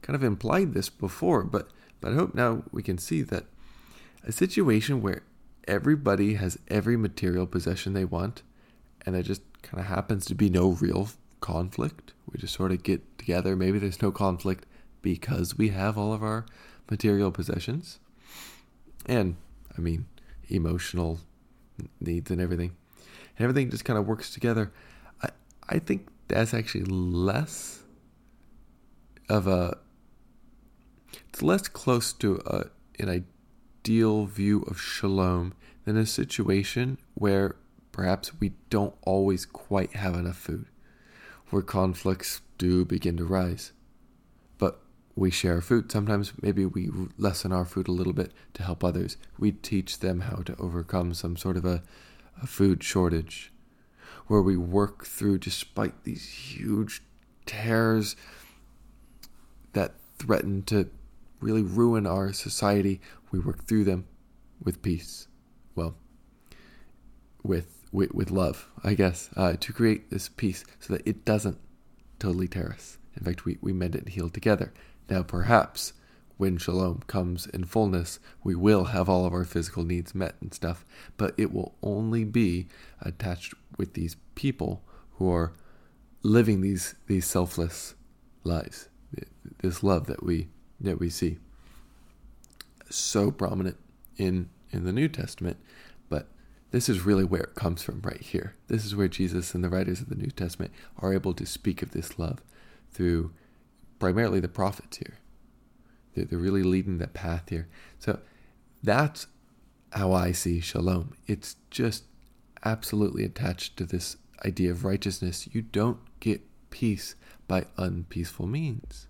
kind 0.02 0.14
of 0.14 0.24
implied 0.24 0.74
this 0.74 0.88
before, 0.88 1.44
but 1.44 1.68
but 2.00 2.12
I 2.12 2.16
hope 2.16 2.34
now 2.34 2.64
we 2.72 2.82
can 2.82 2.98
see 2.98 3.22
that 3.22 3.44
a 4.24 4.32
situation 4.32 5.02
where 5.02 5.22
everybody 5.68 6.34
has 6.34 6.58
every 6.68 6.96
material 6.96 7.46
possession 7.46 7.92
they 7.92 8.04
want, 8.04 8.42
and 9.06 9.14
there 9.14 9.22
just 9.22 9.42
kind 9.62 9.80
of 9.80 9.86
happens 9.86 10.24
to 10.26 10.34
be 10.34 10.50
no 10.50 10.70
real 10.70 11.08
conflict. 11.40 12.12
We 12.30 12.40
just 12.40 12.54
sort 12.54 12.72
of 12.72 12.82
get 12.82 13.18
together. 13.18 13.54
Maybe 13.56 13.78
there's 13.78 14.02
no 14.02 14.10
conflict 14.10 14.66
because 15.00 15.56
we 15.56 15.68
have 15.68 15.96
all 15.96 16.12
of 16.12 16.22
our 16.22 16.46
material 16.90 17.30
possessions, 17.30 17.98
and 19.06 19.36
I 19.76 19.80
mean 19.80 20.06
emotional 20.48 21.20
needs 22.00 22.30
and 22.30 22.40
everything. 22.40 22.76
And 23.36 23.44
everything 23.44 23.70
just 23.70 23.84
kind 23.84 23.98
of 23.98 24.06
works 24.06 24.32
together. 24.32 24.72
I 25.22 25.30
I 25.68 25.78
think 25.78 26.08
that's 26.28 26.54
actually 26.54 26.84
less 26.84 27.82
of 29.28 29.46
a 29.46 29.78
it's 31.28 31.42
less 31.42 31.68
close 31.68 32.12
to 32.14 32.40
a, 32.46 32.64
an 33.02 33.24
ideal 33.84 34.26
view 34.26 34.62
of 34.62 34.80
shalom 34.80 35.54
than 35.84 35.96
a 35.96 36.06
situation 36.06 36.98
where 37.14 37.56
perhaps 37.90 38.38
we 38.40 38.52
don't 38.70 38.94
always 39.02 39.44
quite 39.44 39.94
have 39.94 40.14
enough 40.14 40.36
food, 40.36 40.66
where 41.50 41.62
conflicts 41.62 42.40
do 42.58 42.84
begin 42.84 43.16
to 43.16 43.24
rise. 43.24 43.72
We 45.14 45.30
share 45.30 45.60
food. 45.60 45.92
Sometimes 45.92 46.32
maybe 46.40 46.64
we 46.64 46.90
lessen 47.18 47.52
our 47.52 47.64
food 47.64 47.86
a 47.86 47.92
little 47.92 48.14
bit 48.14 48.32
to 48.54 48.62
help 48.62 48.82
others. 48.82 49.18
We 49.38 49.52
teach 49.52 49.98
them 49.98 50.20
how 50.20 50.36
to 50.36 50.56
overcome 50.58 51.12
some 51.14 51.36
sort 51.36 51.56
of 51.56 51.64
a, 51.64 51.82
a 52.42 52.46
food 52.46 52.82
shortage, 52.82 53.52
where 54.26 54.40
we 54.40 54.56
work 54.56 55.04
through, 55.04 55.38
despite 55.38 56.04
these 56.04 56.26
huge 56.26 57.02
tears 57.44 58.16
that 59.74 59.94
threaten 60.18 60.62
to 60.62 60.88
really 61.40 61.62
ruin 61.62 62.06
our 62.06 62.32
society, 62.32 63.00
we 63.30 63.38
work 63.38 63.64
through 63.64 63.84
them 63.84 64.06
with 64.62 64.80
peace. 64.80 65.26
Well, 65.74 65.94
with 67.42 67.82
with, 67.92 68.14
with 68.14 68.30
love, 68.30 68.70
I 68.82 68.94
guess, 68.94 69.28
uh, 69.36 69.54
to 69.60 69.72
create 69.72 70.10
this 70.10 70.28
peace 70.28 70.64
so 70.80 70.94
that 70.94 71.06
it 71.06 71.26
doesn't 71.26 71.58
totally 72.18 72.48
tear 72.48 72.72
us. 72.72 72.96
In 73.16 73.24
fact, 73.24 73.44
we, 73.44 73.58
we 73.60 73.74
mend 73.74 73.94
it 73.94 74.04
and 74.04 74.08
heal 74.08 74.30
together. 74.30 74.72
Now, 75.08 75.22
perhaps 75.22 75.92
when 76.38 76.56
shalom 76.58 77.02
comes 77.06 77.46
in 77.46 77.64
fullness, 77.64 78.18
we 78.42 78.54
will 78.54 78.86
have 78.86 79.08
all 79.08 79.24
of 79.26 79.32
our 79.32 79.44
physical 79.44 79.84
needs 79.84 80.14
met 80.14 80.34
and 80.40 80.52
stuff, 80.52 80.84
but 81.16 81.34
it 81.36 81.52
will 81.52 81.74
only 81.82 82.24
be 82.24 82.66
attached 83.00 83.54
with 83.78 83.94
these 83.94 84.16
people 84.34 84.82
who 85.12 85.30
are 85.30 85.52
living 86.22 86.60
these 86.60 86.94
these 87.06 87.26
selfless 87.26 87.94
lives. 88.44 88.88
This 89.58 89.82
love 89.82 90.06
that 90.06 90.22
we 90.24 90.48
that 90.80 90.98
we 90.98 91.10
see. 91.10 91.38
so 92.90 93.30
prominent 93.30 93.76
in 94.16 94.48
in 94.70 94.84
the 94.84 94.92
New 94.92 95.08
Testament, 95.08 95.58
but 96.08 96.28
this 96.70 96.88
is 96.88 97.04
really 97.04 97.24
where 97.24 97.42
it 97.42 97.54
comes 97.54 97.82
from 97.82 98.00
right 98.02 98.20
here. 98.20 98.54
This 98.68 98.84
is 98.84 98.96
where 98.96 99.08
Jesus 99.08 99.54
and 99.54 99.62
the 99.62 99.68
writers 99.68 100.00
of 100.00 100.08
the 100.08 100.14
New 100.14 100.30
Testament 100.30 100.72
are 100.98 101.12
able 101.12 101.34
to 101.34 101.46
speak 101.46 101.82
of 101.82 101.90
this 101.90 102.18
love 102.18 102.42
through 102.92 103.32
primarily 104.02 104.40
the 104.40 104.48
prophets 104.48 104.96
here. 104.96 105.18
They're, 106.12 106.24
they're 106.24 106.36
really 106.36 106.64
leading 106.64 106.98
the 106.98 107.06
path 107.06 107.50
here. 107.50 107.68
So 108.00 108.18
that's 108.82 109.28
how 109.92 110.12
I 110.12 110.32
see 110.32 110.58
shalom. 110.58 111.14
It's 111.28 111.54
just 111.70 112.02
absolutely 112.64 113.22
attached 113.22 113.76
to 113.76 113.84
this 113.84 114.16
idea 114.44 114.72
of 114.72 114.84
righteousness. 114.84 115.48
You 115.52 115.62
don't 115.62 116.00
get 116.18 116.40
peace 116.70 117.14
by 117.46 117.66
unpeaceful 117.76 118.48
means. 118.48 119.06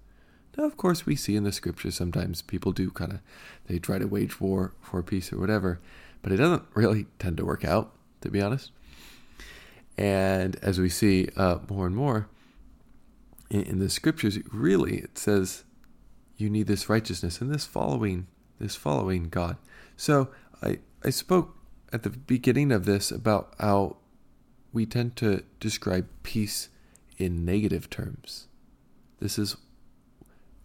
Now, 0.59 0.65
of 0.65 0.77
course, 0.77 1.07
we 1.07 1.17
see 1.17 1.37
in 1.37 1.45
the 1.45 1.53
scriptures 1.53 1.95
sometimes 1.95 2.43
people 2.43 2.73
do 2.73 2.91
kind 2.91 3.13
of, 3.13 3.21
they 3.69 3.79
try 3.79 3.97
to 3.97 4.07
wage 4.07 4.43
war 4.43 4.75
for 4.83 5.03
peace 5.03 5.33
or 5.33 5.39
whatever, 5.39 5.81
but 6.21 6.33
it 6.33 6.37
doesn't 6.37 6.65
really 6.75 7.07
tend 7.19 7.39
to 7.39 7.47
work 7.47 7.65
out, 7.65 7.95
to 8.21 8.29
be 8.29 8.43
honest. 8.43 8.73
And 9.97 10.57
as 10.57 10.79
we 10.79 10.91
see 10.91 11.31
uh, 11.35 11.61
more 11.71 11.87
and 11.87 11.97
more 11.97 12.29
in, 13.61 13.79
the 13.79 13.91
scriptures, 13.91 14.38
really 14.53 14.99
it 14.99 15.19
says 15.19 15.65
you 16.37 16.49
need 16.49 16.67
this 16.67 16.88
righteousness 16.88 17.41
and 17.41 17.53
this 17.53 17.67
following, 17.67 18.27
this 18.59 18.77
following 18.77 19.29
God. 19.29 19.57
So 19.97 20.31
I, 20.62 20.79
I 21.05 21.11
spoke 21.11 21.57
at 21.93 22.03
the 22.03 22.11
beginning 22.11 22.73
of 22.73 22.87
this 22.87 23.11
about 23.11 23.55
how 23.59 23.99
we 24.73 24.87
tend 24.87 25.17
to 25.17 25.45
describe 25.61 26.09
peace 26.23 26.71
in 27.19 27.45
negative 27.45 27.91
terms. 27.91 28.47
This 29.21 29.38
is, 29.38 29.57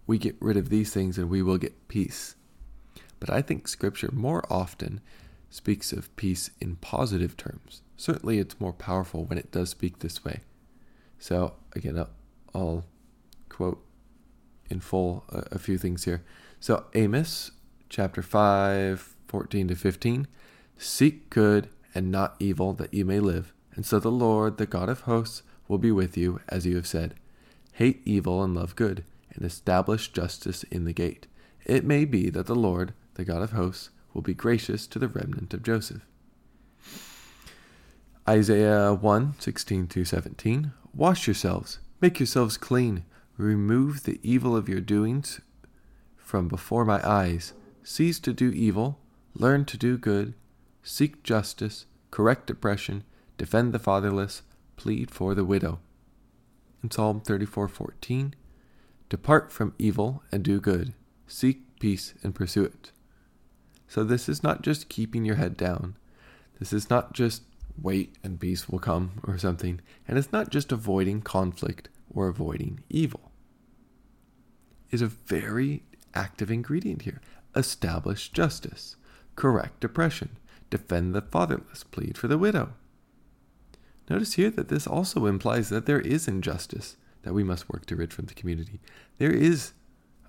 we 0.07 0.17
get 0.17 0.37
rid 0.39 0.55
of 0.55 0.69
these 0.69 0.93
things 0.93 1.17
and 1.17 1.29
we 1.29 1.41
will 1.41 1.57
get 1.57 1.89
peace. 1.89 2.35
But 3.19 3.29
I 3.29 3.41
think 3.41 3.67
Scripture 3.67 4.09
more 4.13 4.45
often 4.49 5.01
speaks 5.49 5.91
of 5.91 6.15
peace 6.15 6.51
in 6.61 6.77
positive 6.77 7.35
terms. 7.35 7.81
Certainly, 7.97 8.39
it's 8.39 8.59
more 8.59 8.73
powerful 8.73 9.25
when 9.25 9.37
it 9.37 9.51
does 9.51 9.69
speak 9.69 9.99
this 9.99 10.23
way. 10.23 10.41
So, 11.19 11.55
again, 11.75 11.97
I'll 11.97 12.09
quote 12.53 13.83
in 14.69 14.79
full 14.79 15.23
a, 15.29 15.43
a 15.51 15.59
few 15.59 15.77
things 15.77 16.05
here. 16.05 16.23
So, 16.59 16.85
Amos 16.93 17.51
chapter 17.89 18.21
5, 18.21 19.15
14 19.27 19.67
to 19.69 19.75
15 19.75 20.27
Seek 20.77 21.29
good 21.29 21.69
and 21.95 22.11
not 22.11 22.35
evil, 22.39 22.73
that 22.73 22.93
you 22.93 23.03
may 23.03 23.19
live. 23.19 23.53
And 23.75 23.85
so 23.85 23.99
the 23.99 24.11
Lord, 24.11 24.57
the 24.57 24.65
God 24.65 24.89
of 24.89 25.01
hosts, 25.01 25.41
will 25.67 25.77
be 25.77 25.91
with 25.91 26.15
you, 26.15 26.39
as 26.47 26.65
you 26.65 26.75
have 26.75 26.87
said. 26.87 27.15
Hate 27.73 28.01
evil 28.05 28.43
and 28.43 28.55
love 28.55 28.75
good, 28.75 29.03
and 29.33 29.43
establish 29.43 30.11
justice 30.11 30.63
in 30.63 30.85
the 30.85 30.93
gate. 30.93 31.27
It 31.65 31.83
may 31.83 32.05
be 32.05 32.29
that 32.29 32.45
the 32.45 32.55
Lord, 32.55 32.93
the 33.15 33.25
God 33.25 33.41
of 33.41 33.51
hosts, 33.51 33.89
will 34.13 34.21
be 34.21 34.33
gracious 34.33 34.87
to 34.87 34.99
the 34.99 35.07
remnant 35.07 35.53
of 35.53 35.63
Joseph. 35.63 36.05
Isaiah 38.27 38.93
1 38.93 39.35
16 39.39 40.05
17. 40.05 40.71
Wash 40.93 41.27
yourselves, 41.27 41.79
make 41.99 42.19
yourselves 42.19 42.57
clean, 42.57 43.03
remove 43.37 44.03
the 44.03 44.19
evil 44.23 44.55
of 44.55 44.69
your 44.69 44.81
doings 44.81 45.41
from 46.15 46.47
before 46.47 46.85
my 46.85 47.05
eyes. 47.07 47.53
Cease 47.83 48.19
to 48.19 48.33
do 48.33 48.49
evil, 48.49 48.99
learn 49.33 49.65
to 49.65 49.77
do 49.77 49.97
good, 49.97 50.33
seek 50.83 51.23
justice, 51.23 51.85
correct 52.11 52.49
oppression, 52.49 53.03
defend 53.37 53.73
the 53.73 53.79
fatherless, 53.79 54.41
plead 54.75 55.09
for 55.09 55.33
the 55.33 55.45
widow. 55.45 55.79
In 56.83 56.91
Psalm 56.91 57.21
34:14, 57.21 58.33
depart 59.09 59.51
from 59.51 59.73
evil 59.79 60.23
and 60.31 60.43
do 60.43 60.59
good, 60.59 60.93
seek 61.27 61.79
peace 61.79 62.13
and 62.23 62.35
pursue 62.35 62.65
it. 62.65 62.91
So 63.87 64.03
this 64.03 64.27
is 64.27 64.43
not 64.43 64.61
just 64.61 64.89
keeping 64.89 65.23
your 65.23 65.37
head 65.37 65.55
down. 65.55 65.95
This 66.59 66.73
is 66.73 66.89
not 66.89 67.13
just 67.13 67.43
wait 67.81 68.15
and 68.23 68.39
peace 68.39 68.67
will 68.67 68.79
come 68.79 69.21
or 69.25 69.37
something, 69.37 69.81
and 70.07 70.17
it's 70.17 70.31
not 70.31 70.49
just 70.49 70.71
avoiding 70.71 71.21
conflict 71.21 71.89
or 72.13 72.27
avoiding 72.27 72.83
evil. 72.89 73.31
Is 74.89 75.01
a 75.01 75.07
very 75.07 75.83
active 76.13 76.49
ingredient 76.49 77.03
here. 77.03 77.21
Establish 77.55 78.29
justice, 78.29 78.95
correct 79.35 79.83
oppression, 79.83 80.37
defend 80.69 81.13
the 81.13 81.21
fatherless, 81.21 81.83
plead 81.83 82.17
for 82.17 82.27
the 82.27 82.37
widow. 82.37 82.73
Notice 84.09 84.33
here 84.33 84.49
that 84.51 84.69
this 84.69 84.87
also 84.87 85.25
implies 85.25 85.69
that 85.69 85.85
there 85.85 85.99
is 85.99 86.27
injustice 86.27 86.95
that 87.23 87.33
we 87.33 87.43
must 87.43 87.69
work 87.69 87.85
to 87.87 87.95
rid 87.95 88.13
from 88.13 88.25
the 88.25 88.33
community. 88.33 88.79
There 89.17 89.31
is 89.31 89.73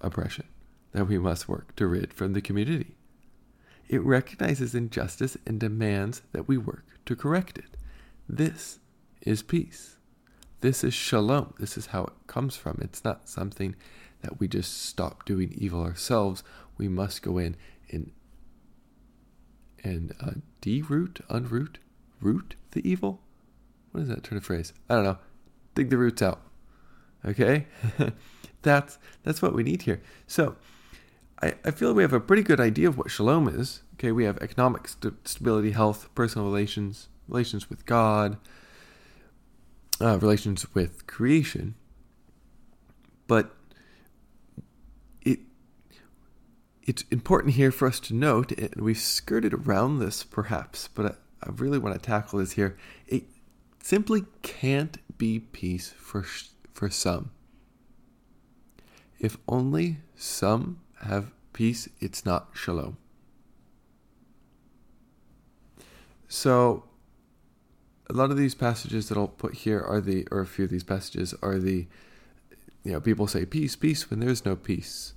oppression 0.00 0.46
that 0.92 1.06
we 1.06 1.18
must 1.18 1.48
work 1.48 1.76
to 1.76 1.86
rid 1.86 2.12
from 2.12 2.32
the 2.32 2.40
community. 2.40 2.96
It 3.88 4.02
recognizes 4.02 4.74
injustice 4.74 5.36
and 5.46 5.58
demands 5.58 6.22
that 6.32 6.46
we 6.46 6.58
work 6.58 6.84
to 7.06 7.16
correct 7.16 7.58
it. 7.58 7.76
This 8.28 8.78
is 9.22 9.42
peace. 9.42 9.96
This 10.60 10.84
is 10.84 10.92
shalom. 10.92 11.54
This 11.58 11.78
is 11.78 11.86
how 11.86 12.04
it 12.04 12.12
comes 12.26 12.56
from. 12.56 12.78
It's 12.82 13.04
not 13.04 13.28
something 13.28 13.74
that 14.22 14.40
we 14.40 14.48
just 14.48 14.82
stop 14.84 15.24
doing 15.24 15.54
evil 15.56 15.82
ourselves. 15.82 16.42
We 16.76 16.88
must 16.88 17.22
go 17.22 17.38
in 17.38 17.56
and 17.90 18.12
and 19.84 20.12
uh, 20.20 20.32
de-root, 20.60 21.20
unroot, 21.30 21.76
root 22.20 22.56
the 22.72 22.86
evil. 22.88 23.22
What 23.92 24.02
is 24.02 24.08
that 24.08 24.24
turn 24.24 24.36
of 24.36 24.44
phrase? 24.44 24.72
I 24.90 24.96
don't 24.96 25.04
know. 25.04 25.18
Dig 25.74 25.88
the 25.88 25.96
roots 25.96 26.20
out. 26.20 26.42
Okay, 27.24 27.66
that's 28.62 28.98
that's 29.22 29.40
what 29.40 29.54
we 29.54 29.62
need 29.62 29.82
here. 29.82 30.02
So, 30.26 30.56
I, 31.40 31.54
I 31.64 31.70
feel 31.70 31.94
we 31.94 32.02
have 32.02 32.12
a 32.12 32.20
pretty 32.20 32.42
good 32.42 32.60
idea 32.60 32.88
of 32.88 32.98
what 32.98 33.10
shalom 33.10 33.48
is. 33.48 33.82
Okay, 33.94 34.12
we 34.12 34.24
have 34.24 34.38
economic 34.38 34.88
st- 34.88 35.26
stability, 35.26 35.70
health, 35.70 36.08
personal 36.14 36.46
relations, 36.46 37.08
relations 37.28 37.70
with 37.70 37.86
God, 37.86 38.38
uh, 40.00 40.18
relations 40.18 40.72
with 40.74 41.06
creation. 41.06 41.74
But 43.26 43.54
it 45.22 45.40
it's 46.82 47.04
important 47.10 47.54
here 47.54 47.70
for 47.70 47.86
us 47.86 48.00
to 48.00 48.14
note, 48.14 48.52
and 48.52 48.74
we've 48.76 48.98
skirted 48.98 49.54
around 49.54 49.98
this 49.98 50.24
perhaps, 50.24 50.88
but 50.88 51.06
I, 51.06 51.14
I 51.42 51.50
really 51.54 51.78
want 51.78 51.94
to 51.94 52.00
tackle 52.00 52.40
this 52.40 52.52
here. 52.52 52.76
It 53.06 53.24
simply 53.82 54.24
can't 54.42 54.98
be 55.18 55.38
peace 55.38 55.90
for 55.96 56.24
for 56.72 56.90
some. 56.90 57.30
If 59.20 59.36
only 59.48 59.98
some 60.16 60.80
have 61.02 61.30
peace, 61.52 61.88
it's 62.00 62.24
not 62.24 62.50
shalom. 62.54 62.96
So, 66.28 66.84
a 68.10 68.12
lot 68.12 68.30
of 68.30 68.36
these 68.36 68.54
passages 68.54 69.08
that 69.08 69.18
I'll 69.18 69.28
put 69.28 69.54
here 69.54 69.80
are 69.80 70.00
the, 70.00 70.26
or 70.30 70.40
a 70.40 70.46
few 70.46 70.64
of 70.64 70.70
these 70.70 70.84
passages 70.84 71.34
are 71.42 71.58
the, 71.58 71.86
you 72.84 72.92
know, 72.92 73.00
people 73.00 73.26
say 73.26 73.44
peace, 73.44 73.76
peace 73.76 74.10
when 74.10 74.20
there's 74.20 74.44
no 74.44 74.56
peace. 74.56 75.14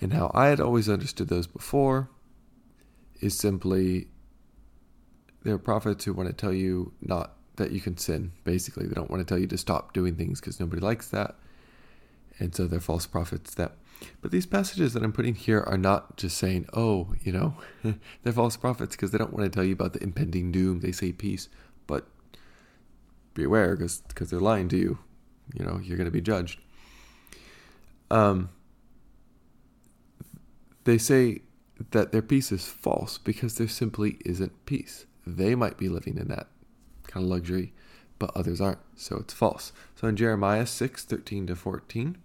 And 0.00 0.12
how 0.12 0.30
I 0.34 0.46
had 0.46 0.60
always 0.60 0.88
understood 0.88 1.28
those 1.28 1.46
before 1.46 2.08
is 3.20 3.36
simply 3.36 4.08
there 5.42 5.54
are 5.54 5.58
prophets 5.58 6.04
who 6.04 6.12
want 6.12 6.28
to 6.28 6.34
tell 6.34 6.52
you 6.52 6.92
not 7.00 7.36
that 7.56 7.72
you 7.72 7.80
can 7.80 7.96
sin, 7.96 8.32
basically. 8.44 8.86
They 8.86 8.94
don't 8.94 9.10
want 9.10 9.20
to 9.20 9.24
tell 9.26 9.38
you 9.38 9.46
to 9.48 9.58
stop 9.58 9.92
doing 9.92 10.16
things 10.16 10.40
because 10.40 10.60
nobody 10.60 10.80
likes 10.80 11.08
that. 11.10 11.36
And 12.38 12.54
so 12.54 12.66
they're 12.66 12.80
false 12.80 13.06
prophets 13.06 13.54
that. 13.54 13.72
But 14.20 14.30
these 14.30 14.46
passages 14.46 14.92
that 14.94 15.02
I'm 15.02 15.12
putting 15.12 15.34
here 15.34 15.60
are 15.60 15.78
not 15.78 16.16
just 16.16 16.38
saying, 16.38 16.66
oh, 16.72 17.14
you 17.22 17.32
know, 17.32 17.54
they're 18.22 18.32
false 18.32 18.56
prophets 18.56 18.96
because 18.96 19.10
they 19.10 19.18
don't 19.18 19.32
want 19.32 19.44
to 19.44 19.54
tell 19.54 19.64
you 19.64 19.72
about 19.72 19.92
the 19.92 20.02
impending 20.02 20.52
doom. 20.52 20.80
They 20.80 20.92
say 20.92 21.12
peace, 21.12 21.48
but 21.86 22.06
beware 23.34 23.76
because 23.76 24.30
they're 24.30 24.40
lying 24.40 24.68
to 24.70 24.76
you. 24.76 24.98
You 25.54 25.64
know, 25.64 25.80
you're 25.82 25.96
going 25.96 26.06
to 26.06 26.12
be 26.12 26.20
judged. 26.20 26.60
Um, 28.10 28.50
they 30.84 30.98
say 30.98 31.42
that 31.90 32.12
their 32.12 32.22
peace 32.22 32.52
is 32.52 32.66
false 32.66 33.18
because 33.18 33.56
there 33.56 33.68
simply 33.68 34.18
isn't 34.24 34.66
peace. 34.66 35.06
They 35.26 35.54
might 35.54 35.76
be 35.76 35.88
living 35.88 36.18
in 36.18 36.28
that 36.28 36.48
kind 37.06 37.24
of 37.24 37.30
luxury, 37.30 37.72
but 38.18 38.30
others 38.36 38.60
aren't, 38.60 38.80
so 38.96 39.16
it's 39.16 39.34
false. 39.34 39.72
So 39.94 40.08
in 40.08 40.16
Jeremiah 40.16 40.66
6 40.66 41.04
13 41.04 41.46
to 41.48 41.56
14, 41.56 42.18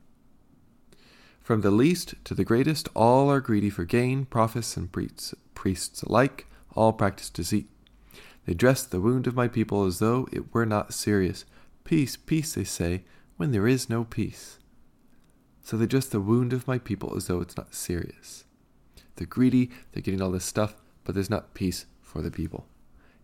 from 1.45 1.62
the 1.62 1.69
least 1.69 2.15
to 2.23 2.34
the 2.34 2.43
greatest, 2.43 2.89
all 2.95 3.29
are 3.29 3.39
greedy 3.39 3.69
for 3.69 3.86
gain, 3.86 4.25
prophets 4.25 4.75
and 4.75 4.91
priests, 4.91 5.36
priests 5.53 6.01
alike, 6.01 6.47
all 6.73 6.91
practice 6.91 7.29
deceit. 7.29 7.69
They 8.47 8.55
dress 8.55 8.81
the 8.81 8.99
wound 8.99 9.27
of 9.27 9.36
my 9.36 9.47
people 9.47 9.86
as 9.86 9.99
though 9.99 10.27
it 10.31 10.51
were 10.55 10.65
not 10.65 10.91
serious. 10.91 11.45
Peace, 11.84 12.17
peace, 12.17 12.55
they 12.55 12.63
say, 12.63 13.03
when 13.38 13.51
there 13.51 13.67
is 13.67 13.91
no 13.91 14.03
peace. 14.03 14.58
So 15.62 15.77
they 15.77 15.86
dress 15.86 16.08
the 16.08 16.19
wound 16.19 16.51
of 16.51 16.67
my 16.67 16.79
people 16.79 17.15
as 17.15 17.27
though 17.27 17.41
it's 17.41 17.58
not 17.58 17.75
serious. 17.75 18.45
They're 19.15 19.27
greedy, 19.27 19.69
they're 19.91 20.01
getting 20.01 20.23
all 20.23 20.31
this 20.31 20.45
stuff, 20.45 20.81
but 21.03 21.13
there's 21.13 21.29
not 21.29 21.53
peace 21.53 21.86
for 22.01 22.23
the 22.23 22.31
people. 22.31 22.65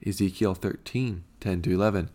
Ezekiel 0.05 0.53
13 0.53 1.23
10 1.39 1.62
11. 1.65 2.12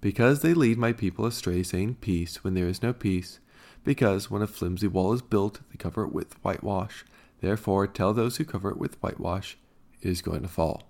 Because 0.00 0.40
they 0.40 0.54
lead 0.54 0.78
my 0.78 0.94
people 0.94 1.26
astray, 1.26 1.62
saying 1.62 1.96
peace 1.96 2.42
when 2.42 2.54
there 2.54 2.66
is 2.66 2.82
no 2.82 2.94
peace, 2.94 3.40
because 3.84 4.30
when 4.30 4.42
a 4.42 4.46
flimsy 4.46 4.86
wall 4.86 5.12
is 5.12 5.22
built, 5.22 5.60
they 5.70 5.76
cover 5.76 6.04
it 6.04 6.12
with 6.12 6.34
whitewash. 6.44 7.04
Therefore, 7.40 7.86
tell 7.86 8.12
those 8.12 8.36
who 8.36 8.44
cover 8.44 8.70
it 8.70 8.76
with 8.76 9.02
whitewash, 9.02 9.56
it 10.02 10.08
is 10.08 10.22
going 10.22 10.42
to 10.42 10.48
fall. 10.48 10.82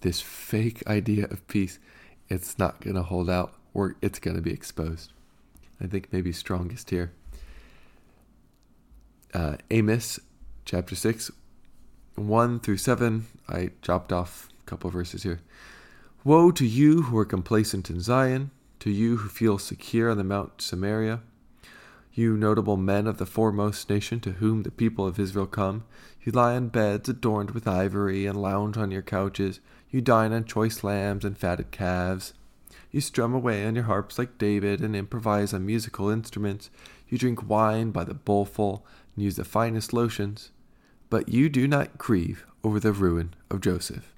This 0.00 0.20
fake 0.20 0.86
idea 0.86 1.26
of 1.26 1.46
peace, 1.48 1.78
it's 2.28 2.58
not 2.58 2.80
going 2.80 2.96
to 2.96 3.02
hold 3.02 3.28
out, 3.28 3.54
or 3.74 3.96
it's 4.00 4.18
going 4.18 4.36
to 4.36 4.42
be 4.42 4.52
exposed. 4.52 5.12
I 5.80 5.86
think 5.86 6.12
maybe 6.12 6.32
strongest 6.32 6.90
here. 6.90 7.12
Uh, 9.34 9.56
Amos 9.70 10.20
chapter 10.64 10.94
6, 10.94 11.30
1 12.14 12.60
through 12.60 12.76
7. 12.76 13.26
I 13.48 13.70
chopped 13.80 14.12
off 14.12 14.48
a 14.60 14.70
couple 14.70 14.90
verses 14.90 15.22
here. 15.22 15.40
Woe 16.24 16.52
to 16.52 16.66
you 16.66 17.02
who 17.02 17.18
are 17.18 17.24
complacent 17.24 17.90
in 17.90 18.00
Zion, 18.00 18.50
to 18.82 18.90
you 18.90 19.16
who 19.18 19.28
feel 19.28 19.58
secure 19.58 20.10
on 20.10 20.18
the 20.18 20.24
Mount 20.24 20.60
Samaria 20.60 21.20
you 22.14 22.36
notable 22.36 22.76
men 22.76 23.06
of 23.06 23.16
the 23.16 23.26
foremost 23.26 23.88
nation 23.88 24.20
to 24.20 24.32
whom 24.32 24.62
the 24.62 24.70
people 24.70 25.06
of 25.06 25.18
Israel 25.18 25.46
come. 25.46 25.84
You 26.22 26.32
lie 26.32 26.56
on 26.56 26.68
beds 26.68 27.08
adorned 27.08 27.52
with 27.52 27.66
ivory 27.66 28.26
and 28.26 28.40
lounge 28.40 28.76
on 28.76 28.90
your 28.90 29.02
couches. 29.02 29.60
You 29.90 30.02
dine 30.02 30.32
on 30.32 30.44
choice 30.44 30.84
lambs 30.84 31.24
and 31.24 31.38
fatted 31.38 31.70
calves. 31.70 32.34
You 32.90 33.00
strum 33.00 33.32
away 33.32 33.64
on 33.64 33.74
your 33.74 33.84
harps 33.84 34.18
like 34.18 34.36
David 34.36 34.82
and 34.82 34.94
improvise 34.94 35.54
on 35.54 35.64
musical 35.64 36.10
instruments. 36.10 36.68
You 37.08 37.16
drink 37.16 37.48
wine 37.48 37.92
by 37.92 38.04
the 38.04 38.14
bowlful 38.14 38.84
and 39.14 39.24
use 39.24 39.36
the 39.36 39.44
finest 39.44 39.94
lotions. 39.94 40.50
But 41.08 41.30
you 41.30 41.48
do 41.48 41.66
not 41.66 41.96
grieve 41.96 42.44
over 42.62 42.78
the 42.78 42.92
ruin 42.92 43.34
of 43.50 43.62
Joseph. 43.62 44.12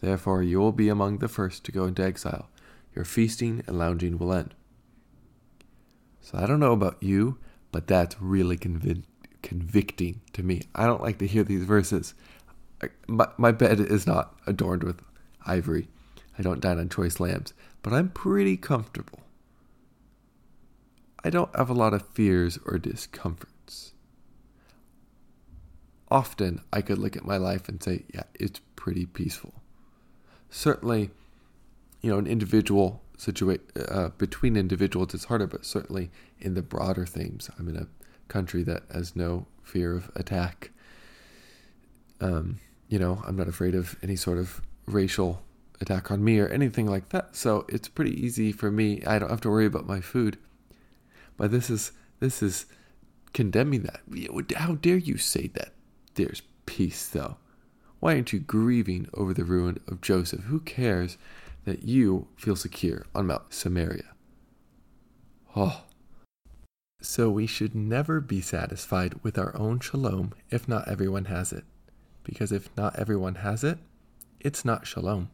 Therefore, 0.00 0.44
you 0.44 0.60
will 0.60 0.72
be 0.72 0.88
among 0.88 1.18
the 1.18 1.28
first 1.28 1.64
to 1.64 1.72
go 1.72 1.84
into 1.84 2.04
exile. 2.04 2.48
Your 2.94 3.04
feasting 3.04 3.62
and 3.66 3.78
lounging 3.78 4.18
will 4.18 4.32
end. 4.32 4.54
So 6.20 6.38
I 6.38 6.46
don't 6.46 6.60
know 6.60 6.72
about 6.72 7.02
you, 7.02 7.38
but 7.72 7.86
that's 7.86 8.20
really 8.20 8.56
convic- 8.56 9.04
convicting 9.42 10.20
to 10.32 10.42
me. 10.42 10.62
I 10.74 10.86
don't 10.86 11.02
like 11.02 11.18
to 11.18 11.26
hear 11.26 11.44
these 11.44 11.64
verses. 11.64 12.14
I, 12.82 12.88
my, 13.06 13.28
my 13.36 13.52
bed 13.52 13.80
is 13.80 14.06
not 14.06 14.36
adorned 14.46 14.84
with 14.84 15.00
ivory. 15.46 15.88
I 16.38 16.42
don't 16.42 16.60
dine 16.60 16.78
on 16.78 16.88
choice 16.88 17.18
lambs, 17.18 17.52
but 17.82 17.92
I'm 17.92 18.10
pretty 18.10 18.56
comfortable. 18.56 19.20
I 21.24 21.30
don't 21.30 21.54
have 21.56 21.70
a 21.70 21.74
lot 21.74 21.94
of 21.94 22.06
fears 22.08 22.58
or 22.64 22.78
discomforts. 22.78 23.92
Often 26.10 26.62
I 26.72 26.80
could 26.80 26.98
look 26.98 27.16
at 27.16 27.26
my 27.26 27.36
life 27.36 27.68
and 27.68 27.82
say, 27.82 28.04
yeah, 28.14 28.22
it's 28.34 28.60
pretty 28.76 29.04
peaceful. 29.04 29.54
Certainly, 30.48 31.10
you 32.00 32.10
know, 32.10 32.18
an 32.18 32.26
individual 32.26 33.02
situation 33.16 33.64
uh, 33.88 34.10
between 34.16 34.56
individuals 34.56 35.12
it's 35.14 35.24
harder, 35.24 35.46
but 35.46 35.66
certainly 35.66 36.10
in 36.38 36.54
the 36.54 36.62
broader 36.62 37.04
themes. 37.04 37.50
I'm 37.58 37.68
in 37.68 37.76
a 37.76 37.88
country 38.28 38.62
that 38.64 38.84
has 38.92 39.16
no 39.16 39.46
fear 39.62 39.94
of 39.94 40.10
attack. 40.14 40.70
Um, 42.20 42.60
you 42.88 42.98
know, 42.98 43.22
I'm 43.26 43.36
not 43.36 43.48
afraid 43.48 43.74
of 43.74 43.96
any 44.02 44.16
sort 44.16 44.38
of 44.38 44.60
racial 44.86 45.42
attack 45.80 46.10
on 46.10 46.24
me 46.24 46.38
or 46.38 46.48
anything 46.48 46.86
like 46.86 47.10
that. 47.10 47.36
So 47.36 47.66
it's 47.68 47.88
pretty 47.88 48.12
easy 48.20 48.52
for 48.52 48.70
me. 48.70 49.02
I 49.06 49.18
don't 49.18 49.30
have 49.30 49.40
to 49.42 49.50
worry 49.50 49.66
about 49.66 49.86
my 49.86 50.00
food. 50.00 50.38
But 51.36 51.50
this 51.50 51.70
is 51.70 51.92
this 52.20 52.42
is 52.42 52.66
condemning 53.32 53.82
that. 53.82 54.00
How 54.56 54.74
dare 54.74 54.96
you 54.96 55.18
say 55.18 55.48
that? 55.54 55.72
There's 56.14 56.42
peace, 56.66 57.06
though. 57.06 57.36
Why 58.00 58.14
aren't 58.14 58.32
you 58.32 58.40
grieving 58.40 59.08
over 59.14 59.32
the 59.32 59.44
ruin 59.44 59.78
of 59.86 60.00
Joseph? 60.00 60.44
Who 60.44 60.60
cares 60.60 61.16
that 61.68 61.84
you 61.84 62.28
feel 62.36 62.56
secure 62.56 63.06
on 63.14 63.26
Mount 63.26 63.52
Samaria. 63.52 64.14
Oh. 65.54 65.84
So 67.00 67.30
we 67.30 67.46
should 67.46 67.74
never 67.74 68.20
be 68.20 68.40
satisfied 68.40 69.22
with 69.22 69.38
our 69.38 69.56
own 69.56 69.80
shalom 69.80 70.32
if 70.50 70.66
not 70.66 70.88
everyone 70.88 71.26
has 71.26 71.52
it. 71.52 71.64
Because 72.24 72.50
if 72.50 72.68
not 72.76 72.96
everyone 72.98 73.36
has 73.36 73.62
it, 73.62 73.78
it's 74.40 74.64
not 74.64 74.86
shalom. 74.86 75.30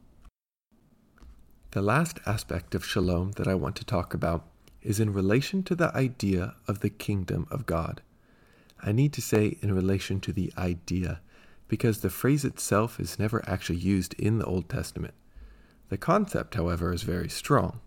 The 1.70 1.82
last 1.82 2.20
aspect 2.26 2.74
of 2.74 2.84
shalom 2.84 3.32
that 3.32 3.48
I 3.48 3.54
want 3.54 3.76
to 3.76 3.84
talk 3.84 4.14
about 4.14 4.46
is 4.82 5.00
in 5.00 5.12
relation 5.12 5.62
to 5.64 5.74
the 5.74 5.94
idea 5.96 6.54
of 6.68 6.80
the 6.80 6.90
kingdom 6.90 7.46
of 7.50 7.66
God. 7.66 8.02
I 8.82 8.92
need 8.92 9.12
to 9.14 9.22
say 9.22 9.56
in 9.62 9.74
relation 9.74 10.20
to 10.20 10.32
the 10.32 10.52
idea, 10.58 11.20
because 11.68 12.00
the 12.00 12.10
phrase 12.10 12.44
itself 12.44 13.00
is 13.00 13.18
never 13.18 13.42
actually 13.48 13.78
used 13.78 14.14
in 14.14 14.38
the 14.38 14.44
Old 14.44 14.68
Testament. 14.68 15.14
The 15.90 15.98
concept, 15.98 16.54
however, 16.54 16.92
is 16.92 17.02
very 17.02 17.28
strong. 17.28 17.80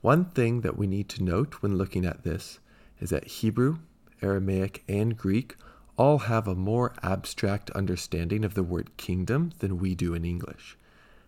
One 0.00 0.24
thing 0.24 0.62
that 0.62 0.76
we 0.76 0.86
need 0.86 1.08
to 1.10 1.22
note 1.22 1.54
when 1.60 1.76
looking 1.76 2.04
at 2.04 2.24
this 2.24 2.58
is 3.00 3.10
that 3.10 3.26
Hebrew, 3.26 3.78
Aramaic, 4.22 4.82
and 4.88 5.16
Greek 5.16 5.56
all 5.96 6.18
have 6.18 6.48
a 6.48 6.54
more 6.54 6.94
abstract 7.02 7.70
understanding 7.70 8.44
of 8.44 8.54
the 8.54 8.62
word 8.62 8.96
kingdom 8.96 9.52
than 9.58 9.78
we 9.78 9.94
do 9.94 10.14
in 10.14 10.24
English. 10.24 10.76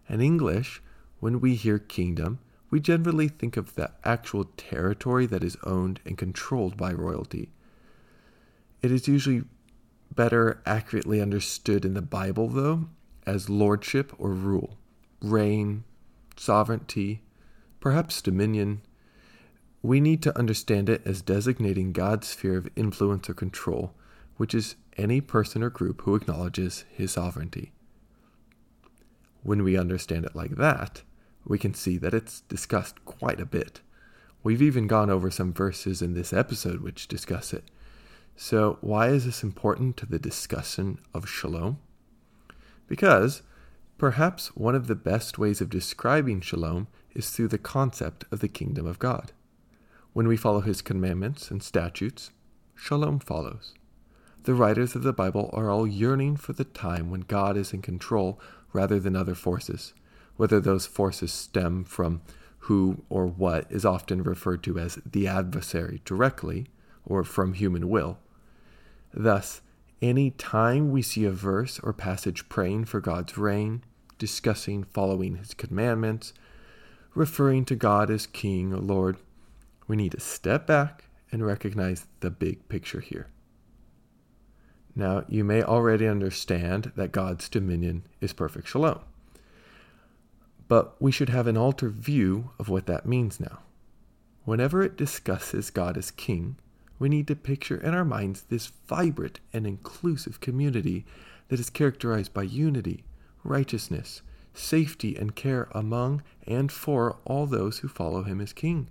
In 0.08 0.20
English, 0.20 0.82
when 1.20 1.40
we 1.40 1.54
hear 1.54 1.78
kingdom, 1.78 2.40
we 2.70 2.80
generally 2.80 3.28
think 3.28 3.56
of 3.56 3.74
the 3.74 3.90
actual 4.04 4.44
territory 4.56 5.26
that 5.26 5.44
is 5.44 5.56
owned 5.62 6.00
and 6.06 6.18
controlled 6.18 6.76
by 6.76 6.92
royalty. 6.92 7.52
It 8.80 8.90
is 8.90 9.06
usually 9.06 9.44
better 10.12 10.60
accurately 10.66 11.20
understood 11.20 11.84
in 11.84 11.94
the 11.94 12.02
Bible, 12.02 12.48
though, 12.48 12.88
as 13.26 13.48
lordship 13.48 14.12
or 14.18 14.30
rule 14.30 14.78
reign, 15.22 15.84
sovereignty, 16.36 17.22
perhaps 17.80 18.20
dominion, 18.20 18.82
we 19.82 20.00
need 20.00 20.22
to 20.22 20.38
understand 20.38 20.88
it 20.88 21.02
as 21.04 21.22
designating 21.22 21.92
God's 21.92 22.28
sphere 22.28 22.56
of 22.56 22.68
influence 22.76 23.28
or 23.28 23.34
control, 23.34 23.94
which 24.36 24.54
is 24.54 24.76
any 24.96 25.20
person 25.20 25.62
or 25.62 25.70
group 25.70 26.02
who 26.02 26.14
acknowledges 26.14 26.84
his 26.90 27.12
sovereignty. 27.12 27.72
When 29.42 29.64
we 29.64 29.76
understand 29.76 30.24
it 30.24 30.36
like 30.36 30.56
that, 30.56 31.02
we 31.44 31.58
can 31.58 31.74
see 31.74 31.98
that 31.98 32.14
it's 32.14 32.42
discussed 32.42 33.04
quite 33.04 33.40
a 33.40 33.46
bit. 33.46 33.80
We've 34.44 34.62
even 34.62 34.86
gone 34.86 35.10
over 35.10 35.30
some 35.30 35.52
verses 35.52 36.02
in 36.02 36.14
this 36.14 36.32
episode 36.32 36.80
which 36.80 37.08
discuss 37.08 37.52
it. 37.52 37.64
So, 38.36 38.78
why 38.80 39.08
is 39.08 39.24
this 39.24 39.42
important 39.42 39.96
to 39.98 40.06
the 40.06 40.18
discussion 40.18 40.98
of 41.12 41.28
shalom? 41.28 41.78
Because 42.88 43.42
Perhaps 44.02 44.48
one 44.56 44.74
of 44.74 44.88
the 44.88 44.96
best 44.96 45.38
ways 45.38 45.60
of 45.60 45.70
describing 45.70 46.40
shalom 46.40 46.88
is 47.14 47.30
through 47.30 47.46
the 47.46 47.56
concept 47.56 48.24
of 48.32 48.40
the 48.40 48.48
kingdom 48.48 48.84
of 48.84 48.98
God. 48.98 49.30
When 50.12 50.26
we 50.26 50.36
follow 50.36 50.60
his 50.60 50.82
commandments 50.82 51.52
and 51.52 51.62
statutes, 51.62 52.32
shalom 52.74 53.20
follows. 53.20 53.74
The 54.42 54.54
writers 54.54 54.96
of 54.96 55.04
the 55.04 55.12
Bible 55.12 55.50
are 55.52 55.70
all 55.70 55.86
yearning 55.86 56.36
for 56.36 56.52
the 56.52 56.64
time 56.64 57.12
when 57.12 57.20
God 57.20 57.56
is 57.56 57.72
in 57.72 57.80
control 57.80 58.40
rather 58.72 58.98
than 58.98 59.14
other 59.14 59.36
forces, 59.36 59.94
whether 60.36 60.58
those 60.58 60.84
forces 60.84 61.32
stem 61.32 61.84
from 61.84 62.22
who 62.66 63.04
or 63.08 63.28
what 63.28 63.70
is 63.70 63.84
often 63.84 64.24
referred 64.24 64.64
to 64.64 64.80
as 64.80 64.98
the 65.06 65.28
adversary 65.28 66.02
directly 66.04 66.66
or 67.06 67.22
from 67.22 67.52
human 67.52 67.88
will. 67.88 68.18
Thus, 69.14 69.60
any 70.00 70.32
time 70.32 70.90
we 70.90 71.02
see 71.02 71.24
a 71.24 71.30
verse 71.30 71.78
or 71.84 71.92
passage 71.92 72.48
praying 72.48 72.86
for 72.86 73.00
God's 73.00 73.38
reign, 73.38 73.84
discussing 74.22 74.84
following 74.84 75.34
his 75.34 75.52
commandments, 75.52 76.32
referring 77.12 77.64
to 77.64 77.74
God 77.74 78.08
as 78.08 78.24
King 78.24 78.72
or 78.72 78.78
Lord, 78.78 79.16
we 79.88 79.96
need 79.96 80.12
to 80.12 80.20
step 80.20 80.64
back 80.64 81.06
and 81.32 81.44
recognize 81.44 82.06
the 82.20 82.30
big 82.30 82.68
picture 82.68 83.00
here. 83.00 83.26
Now, 84.94 85.24
you 85.28 85.42
may 85.42 85.60
already 85.60 86.06
understand 86.06 86.92
that 86.94 87.10
God's 87.10 87.48
dominion 87.48 88.04
is 88.20 88.32
perfect 88.32 88.68
shalom. 88.68 89.00
But 90.68 90.94
we 91.02 91.10
should 91.10 91.30
have 91.30 91.48
an 91.48 91.56
altered 91.56 91.96
view 91.96 92.50
of 92.60 92.68
what 92.68 92.86
that 92.86 93.04
means 93.04 93.40
now. 93.40 93.58
Whenever 94.44 94.84
it 94.84 94.96
discusses 94.96 95.70
God 95.70 95.96
as 95.96 96.12
king, 96.12 96.58
we 97.00 97.08
need 97.08 97.26
to 97.26 97.34
picture 97.34 97.76
in 97.76 97.92
our 97.92 98.04
minds 98.04 98.42
this 98.42 98.70
vibrant 98.86 99.40
and 99.52 99.66
inclusive 99.66 100.38
community 100.38 101.04
that 101.48 101.58
is 101.58 101.70
characterized 101.70 102.32
by 102.32 102.44
unity, 102.44 103.02
righteousness, 103.44 104.22
safety, 104.54 105.16
and 105.16 105.34
care 105.34 105.68
among 105.72 106.22
and 106.46 106.70
for 106.70 107.16
all 107.24 107.46
those 107.46 107.78
who 107.78 107.88
follow 107.88 108.22
him 108.22 108.40
as 108.40 108.52
king. 108.52 108.88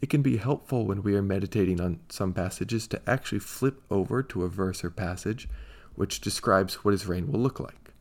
It 0.00 0.10
can 0.10 0.22
be 0.22 0.36
helpful 0.36 0.86
when 0.86 1.02
we 1.02 1.14
are 1.14 1.22
meditating 1.22 1.80
on 1.80 2.00
some 2.08 2.32
passages 2.32 2.86
to 2.88 3.00
actually 3.08 3.38
flip 3.38 3.82
over 3.90 4.22
to 4.22 4.44
a 4.44 4.48
verse 4.48 4.84
or 4.84 4.90
passage 4.90 5.48
which 5.94 6.20
describes 6.20 6.84
what 6.84 6.92
his 6.92 7.06
reign 7.06 7.32
will 7.32 7.40
look 7.40 7.58
like. 7.58 7.92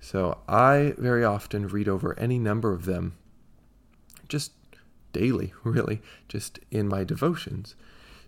So 0.00 0.38
I 0.48 0.94
very 0.96 1.24
often 1.24 1.68
read 1.68 1.88
over 1.88 2.18
any 2.18 2.38
number 2.38 2.72
of 2.72 2.86
them 2.86 3.16
just 4.28 4.52
daily, 5.12 5.52
really, 5.64 6.00
just 6.28 6.58
in 6.70 6.88
my 6.88 7.04
devotions, 7.04 7.74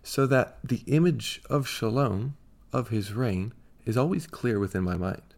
so 0.03 0.27
that 0.27 0.57
the 0.63 0.83
image 0.85 1.41
of 1.49 1.67
Shalom, 1.67 2.35
of 2.71 2.89
his 2.89 3.13
reign, 3.13 3.53
is 3.85 3.97
always 3.97 4.27
clear 4.27 4.59
within 4.59 4.83
my 4.83 4.95
mind. 4.95 5.32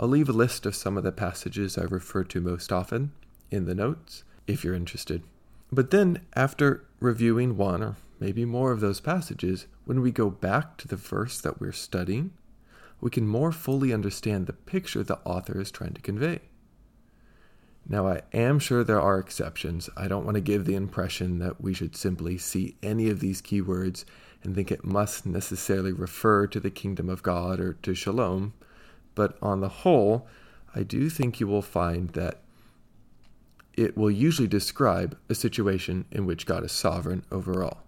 I'll 0.00 0.08
leave 0.08 0.30
a 0.30 0.32
list 0.32 0.64
of 0.64 0.74
some 0.74 0.96
of 0.96 1.04
the 1.04 1.12
passages 1.12 1.76
I 1.76 1.82
refer 1.82 2.24
to 2.24 2.40
most 2.40 2.72
often 2.72 3.12
in 3.50 3.66
the 3.66 3.74
notes 3.74 4.24
if 4.46 4.64
you're 4.64 4.74
interested. 4.74 5.22
But 5.70 5.90
then, 5.90 6.22
after 6.34 6.86
reviewing 7.00 7.58
one 7.58 7.82
or 7.82 7.96
maybe 8.18 8.46
more 8.46 8.72
of 8.72 8.80
those 8.80 8.98
passages, 8.98 9.66
when 9.84 10.00
we 10.00 10.10
go 10.10 10.30
back 10.30 10.78
to 10.78 10.88
the 10.88 10.96
verse 10.96 11.38
that 11.42 11.60
we're 11.60 11.72
studying, 11.72 12.32
we 13.02 13.10
can 13.10 13.26
more 13.26 13.52
fully 13.52 13.92
understand 13.92 14.46
the 14.46 14.54
picture 14.54 15.02
the 15.02 15.18
author 15.26 15.60
is 15.60 15.70
trying 15.70 15.92
to 15.92 16.00
convey. 16.00 16.40
Now, 17.86 18.08
I 18.08 18.22
am 18.32 18.58
sure 18.58 18.82
there 18.82 19.00
are 19.02 19.18
exceptions. 19.18 19.90
I 19.98 20.08
don't 20.08 20.24
want 20.24 20.36
to 20.36 20.40
give 20.40 20.64
the 20.64 20.76
impression 20.76 21.40
that 21.40 21.60
we 21.60 21.74
should 21.74 21.94
simply 21.94 22.38
see 22.38 22.76
any 22.82 23.10
of 23.10 23.20
these 23.20 23.42
keywords 23.42 24.06
and 24.42 24.54
think 24.54 24.72
it 24.72 24.82
must 24.82 25.26
necessarily 25.26 25.92
refer 25.92 26.46
to 26.46 26.58
the 26.58 26.70
kingdom 26.70 27.10
of 27.10 27.22
God 27.22 27.60
or 27.60 27.74
to 27.74 27.94
shalom. 27.94 28.54
But 29.14 29.36
on 29.42 29.60
the 29.60 29.68
whole, 29.68 30.26
I 30.74 30.82
do 30.82 31.10
think 31.10 31.40
you 31.40 31.46
will 31.46 31.62
find 31.62 32.10
that 32.10 32.40
it 33.74 33.96
will 33.96 34.10
usually 34.10 34.48
describe 34.48 35.16
a 35.28 35.34
situation 35.34 36.04
in 36.10 36.26
which 36.26 36.46
God 36.46 36.64
is 36.64 36.72
sovereign 36.72 37.24
over 37.30 37.64
all. 37.64 37.82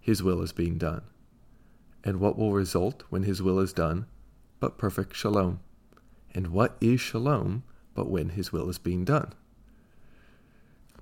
His 0.00 0.22
will 0.22 0.42
is 0.42 0.52
being 0.52 0.78
done. 0.78 1.02
And 2.02 2.20
what 2.20 2.38
will 2.38 2.52
result 2.52 3.02
when 3.10 3.24
His 3.24 3.42
will 3.42 3.58
is 3.58 3.72
done 3.72 4.06
but 4.60 4.78
perfect 4.78 5.14
shalom? 5.14 5.60
And 6.34 6.48
what 6.48 6.76
is 6.80 7.00
shalom 7.00 7.64
but 7.94 8.08
when 8.08 8.30
His 8.30 8.52
will 8.52 8.68
is 8.70 8.78
being 8.78 9.04
done? 9.04 9.32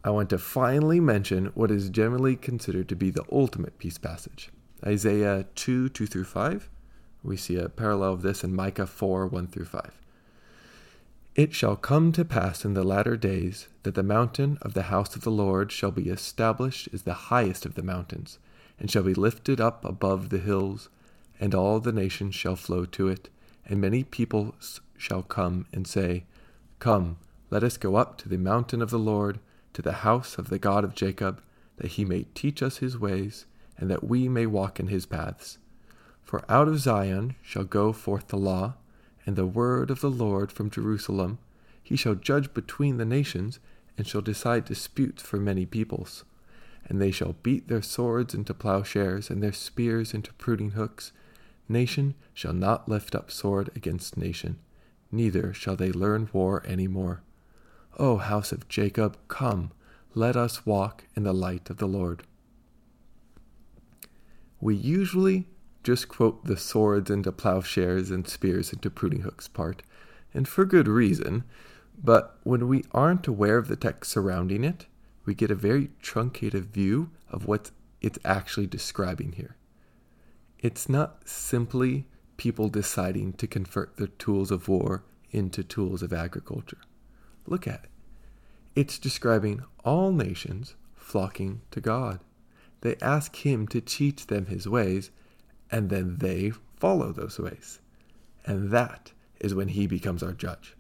I 0.02 0.10
want 0.10 0.30
to 0.30 0.38
finally 0.38 1.00
mention 1.00 1.46
what 1.54 1.70
is 1.70 1.90
generally 1.90 2.36
considered 2.36 2.88
to 2.88 2.96
be 2.96 3.10
the 3.10 3.24
ultimate 3.30 3.78
peace 3.78 3.98
passage 3.98 4.50
Isaiah 4.84 5.46
2 5.54 5.88
2 5.88 6.06
through 6.06 6.24
5. 6.24 6.68
We 7.26 7.36
see 7.36 7.56
a 7.56 7.68
parallel 7.68 8.12
of 8.12 8.22
this 8.22 8.44
in 8.44 8.54
Micah 8.54 8.86
4 8.86 9.26
1 9.26 9.48
through 9.48 9.64
5. 9.64 9.90
It 11.34 11.52
shall 11.52 11.74
come 11.74 12.12
to 12.12 12.24
pass 12.24 12.64
in 12.64 12.74
the 12.74 12.84
latter 12.84 13.16
days 13.16 13.66
that 13.82 13.96
the 13.96 14.04
mountain 14.04 14.58
of 14.62 14.74
the 14.74 14.84
house 14.84 15.16
of 15.16 15.22
the 15.22 15.30
Lord 15.32 15.72
shall 15.72 15.90
be 15.90 16.08
established 16.08 16.88
as 16.92 17.02
the 17.02 17.26
highest 17.34 17.66
of 17.66 17.74
the 17.74 17.82
mountains, 17.82 18.38
and 18.78 18.88
shall 18.88 19.02
be 19.02 19.12
lifted 19.12 19.60
up 19.60 19.84
above 19.84 20.28
the 20.28 20.38
hills, 20.38 20.88
and 21.40 21.52
all 21.52 21.80
the 21.80 21.90
nations 21.90 22.36
shall 22.36 22.54
flow 22.54 22.84
to 22.84 23.08
it, 23.08 23.28
and 23.66 23.80
many 23.80 24.04
peoples 24.04 24.80
shall 24.96 25.24
come 25.24 25.66
and 25.72 25.88
say, 25.88 26.26
Come, 26.78 27.18
let 27.50 27.64
us 27.64 27.76
go 27.76 27.96
up 27.96 28.18
to 28.18 28.28
the 28.28 28.38
mountain 28.38 28.80
of 28.80 28.90
the 28.90 29.00
Lord, 29.00 29.40
to 29.72 29.82
the 29.82 30.04
house 30.06 30.38
of 30.38 30.48
the 30.48 30.60
God 30.60 30.84
of 30.84 30.94
Jacob, 30.94 31.42
that 31.78 31.92
he 31.92 32.04
may 32.04 32.26
teach 32.34 32.62
us 32.62 32.76
his 32.76 32.96
ways, 32.96 33.46
and 33.76 33.90
that 33.90 34.04
we 34.04 34.28
may 34.28 34.46
walk 34.46 34.78
in 34.78 34.86
his 34.86 35.06
paths. 35.06 35.58
For 36.26 36.44
out 36.48 36.66
of 36.66 36.80
Zion 36.80 37.36
shall 37.40 37.62
go 37.62 37.92
forth 37.92 38.26
the 38.26 38.36
law 38.36 38.74
and 39.24 39.36
the 39.36 39.46
word 39.46 39.92
of 39.92 40.00
the 40.00 40.10
Lord 40.10 40.50
from 40.50 40.70
Jerusalem. 40.70 41.38
He 41.80 41.94
shall 41.94 42.16
judge 42.16 42.52
between 42.52 42.96
the 42.96 43.04
nations, 43.04 43.60
and 43.96 44.08
shall 44.08 44.20
decide 44.22 44.64
disputes 44.64 45.22
for 45.22 45.36
many 45.36 45.64
peoples. 45.64 46.24
And 46.88 47.00
they 47.00 47.12
shall 47.12 47.36
beat 47.44 47.68
their 47.68 47.80
swords 47.80 48.34
into 48.34 48.52
plowshares, 48.52 49.30
and 49.30 49.40
their 49.40 49.52
spears 49.52 50.12
into 50.12 50.32
pruning 50.32 50.72
hooks. 50.72 51.12
Nation 51.68 52.14
shall 52.34 52.52
not 52.52 52.88
lift 52.88 53.14
up 53.14 53.30
sword 53.30 53.70
against 53.76 54.16
nation, 54.16 54.58
neither 55.12 55.54
shall 55.54 55.76
they 55.76 55.92
learn 55.92 56.28
war 56.32 56.60
any 56.66 56.88
more. 56.88 57.22
O 57.98 58.16
house 58.16 58.50
of 58.50 58.68
Jacob, 58.68 59.16
come, 59.28 59.70
let 60.12 60.36
us 60.36 60.66
walk 60.66 61.04
in 61.14 61.22
the 61.22 61.32
light 61.32 61.70
of 61.70 61.76
the 61.76 61.86
Lord. 61.86 62.24
We 64.60 64.74
usually 64.74 65.46
just 65.86 66.08
quote 66.08 66.44
the 66.44 66.56
swords 66.56 67.12
into 67.12 67.30
plowshares 67.30 68.10
and 68.10 68.26
spears 68.26 68.72
into 68.72 68.90
pruning 68.90 69.20
hooks 69.20 69.46
part, 69.46 69.84
and 70.34 70.48
for 70.48 70.64
good 70.64 70.88
reason, 70.88 71.44
but 72.02 72.40
when 72.42 72.66
we 72.66 72.82
aren't 72.90 73.28
aware 73.28 73.56
of 73.56 73.68
the 73.68 73.76
text 73.76 74.10
surrounding 74.10 74.64
it, 74.64 74.86
we 75.24 75.32
get 75.32 75.48
a 75.48 75.54
very 75.54 75.90
truncated 76.02 76.64
view 76.64 77.10
of 77.30 77.46
what 77.46 77.70
it's 78.00 78.18
actually 78.24 78.66
describing 78.66 79.32
here. 79.32 79.54
It's 80.58 80.88
not 80.88 81.28
simply 81.28 82.08
people 82.36 82.68
deciding 82.68 83.34
to 83.34 83.46
convert 83.46 83.96
their 83.96 84.08
tools 84.08 84.50
of 84.50 84.66
war 84.66 85.04
into 85.30 85.62
tools 85.62 86.02
of 86.02 86.12
agriculture. 86.12 86.80
Look 87.46 87.68
at 87.68 87.84
it. 87.84 87.90
It's 88.74 88.98
describing 88.98 89.62
all 89.84 90.10
nations 90.10 90.74
flocking 90.96 91.60
to 91.70 91.80
God. 91.80 92.18
They 92.80 92.96
ask 93.00 93.36
Him 93.36 93.68
to 93.68 93.80
teach 93.80 94.26
them 94.26 94.46
His 94.46 94.66
ways, 94.66 95.12
and 95.70 95.90
then 95.90 96.16
they 96.18 96.52
follow 96.76 97.12
those 97.12 97.38
ways. 97.38 97.80
And 98.44 98.70
that 98.70 99.12
is 99.40 99.54
when 99.54 99.68
he 99.68 99.86
becomes 99.86 100.22
our 100.22 100.32
judge, 100.32 100.76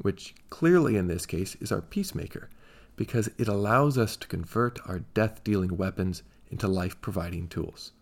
which 0.00 0.34
clearly 0.50 0.96
in 0.96 1.06
this 1.06 1.26
case 1.26 1.54
is 1.56 1.72
our 1.72 1.80
peacemaker, 1.80 2.50
because 2.96 3.30
it 3.38 3.48
allows 3.48 3.96
us 3.96 4.16
to 4.16 4.28
convert 4.28 4.78
our 4.86 5.00
death 5.14 5.44
dealing 5.44 5.76
weapons 5.76 6.22
into 6.50 6.66
life 6.66 7.00
providing 7.00 7.48
tools. 7.48 7.92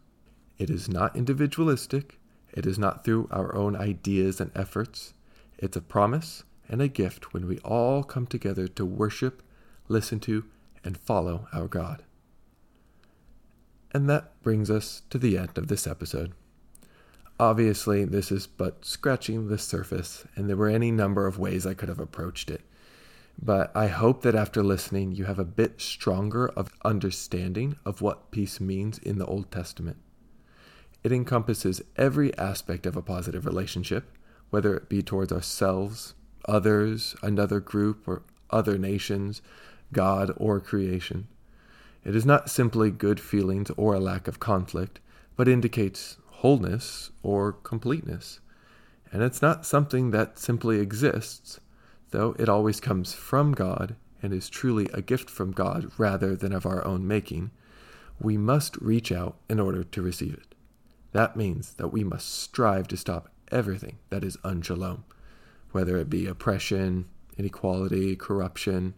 It 0.59 0.71
is 0.71 0.89
not 0.89 1.17
individualistic, 1.17 2.19
it 2.53 2.65
is 2.65 2.79
not 2.79 3.05
through 3.05 3.29
our 3.31 3.55
own 3.55 3.77
ideas 3.77 4.41
and 4.41 4.51
efforts. 4.55 5.13
It's 5.59 5.77
a 5.77 5.83
promise 5.83 6.45
and 6.69 6.81
a 6.81 6.89
gift 6.89 7.35
when 7.35 7.47
we 7.47 7.59
all 7.59 8.03
come 8.03 8.27
together 8.27 8.67
to 8.69 8.85
worship, 8.87 9.43
listen 9.89 10.21
to, 10.21 10.45
and 10.83 10.97
follow 10.97 11.49
our 11.53 11.69
God. 11.69 12.03
And 13.97 14.11
that 14.11 14.43
brings 14.43 14.71
us 14.71 15.01
to 15.09 15.17
the 15.17 15.39
end 15.39 15.57
of 15.57 15.69
this 15.69 15.87
episode. 15.87 16.35
Obviously, 17.41 18.05
this 18.05 18.31
is 18.31 18.47
but 18.47 18.85
scratching 18.85 19.49
the 19.49 19.57
surface, 19.57 20.27
and 20.35 20.51
there 20.51 20.57
were 20.59 20.69
any 20.69 20.91
number 20.91 21.27
of 21.27 21.39
ways 21.39 21.65
I 21.65 21.73
could 21.73 21.89
have 21.89 21.99
approached 21.99 22.51
it. 22.51 22.61
But 23.43 23.75
I 23.75 23.87
hope 23.87 24.21
that 24.21 24.35
after 24.35 24.63
listening, 24.63 25.13
you 25.13 25.25
have 25.25 25.39
a 25.39 25.47
bit 25.47 25.81
stronger 25.81 26.49
of 26.49 26.75
understanding 26.85 27.77
of 27.87 28.03
what 28.03 28.31
peace 28.31 28.61
means 28.61 28.99
in 28.99 29.17
the 29.17 29.25
Old 29.25 29.51
Testament. 29.51 29.97
It 31.03 31.11
encompasses 31.11 31.81
every 31.97 32.37
aspect 32.37 32.85
of 32.85 32.99
a 32.99 33.03
positive 33.03 33.47
relationship, 33.47 34.15
whether 34.51 34.77
it 34.77 34.91
be 34.91 35.03
towards 35.03 35.33
ourselves, 35.33 36.13
others, 36.47 37.17
another 37.23 37.61
group, 37.61 38.07
or 38.07 38.25
other 38.51 38.77
nations, 38.77 39.41
God, 39.91 40.33
or 40.37 40.61
creation. 40.61 41.29
It 42.07 42.15
is 42.15 42.25
not 42.25 42.49
simply 42.49 42.93
good 42.93 43.19
feelings 43.19 43.69
or 43.77 43.93
a 43.93 43.99
lack 43.99 44.29
of 44.29 44.39
conflict, 44.39 45.01
but 45.35 45.49
indicates 45.49 46.19
wholeness 46.27 47.11
or 47.25 47.53
completeness. 47.53 48.39
And 49.11 49.25
it's 49.25 49.43
not 49.43 49.67
something 49.67 50.13
that 50.13 50.39
simply 50.39 50.79
exists, 50.79 51.59
though 52.13 52.37
it 52.39 52.49
always 52.49 52.79
comes 52.79 53.13
from 53.13 53.55
God 53.55 53.97
and 54.23 54.33
is 54.33 54.49
truly 54.49 54.89
a 54.95 55.03
gift 55.03 55.29
from 55.29 55.51
God 55.51 55.91
rather 55.99 56.37
than 56.37 56.53
of 56.53 56.65
our 56.65 56.87
own 56.87 57.09
making. 57.09 57.51
We 58.21 58.37
must 58.37 58.77
reach 58.77 59.11
out 59.11 59.39
in 59.49 59.59
order 59.59 59.83
to 59.83 60.03
receive 60.03 60.35
it. 60.35 60.55
That 61.11 61.35
means 61.37 61.75
that 61.75 61.89
we 61.89 62.05
must 62.05 62.33
strive 62.33 62.87
to 62.89 62.97
stop 62.97 63.31
everything 63.51 63.99
that 64.11 64.23
is 64.23 64.39
unshalom, 64.45 65.03
whether 65.73 65.97
it 65.97 66.09
be 66.09 66.29
oppression, 66.29 67.07
inequality, 67.37 68.15
corruption, 68.15 68.95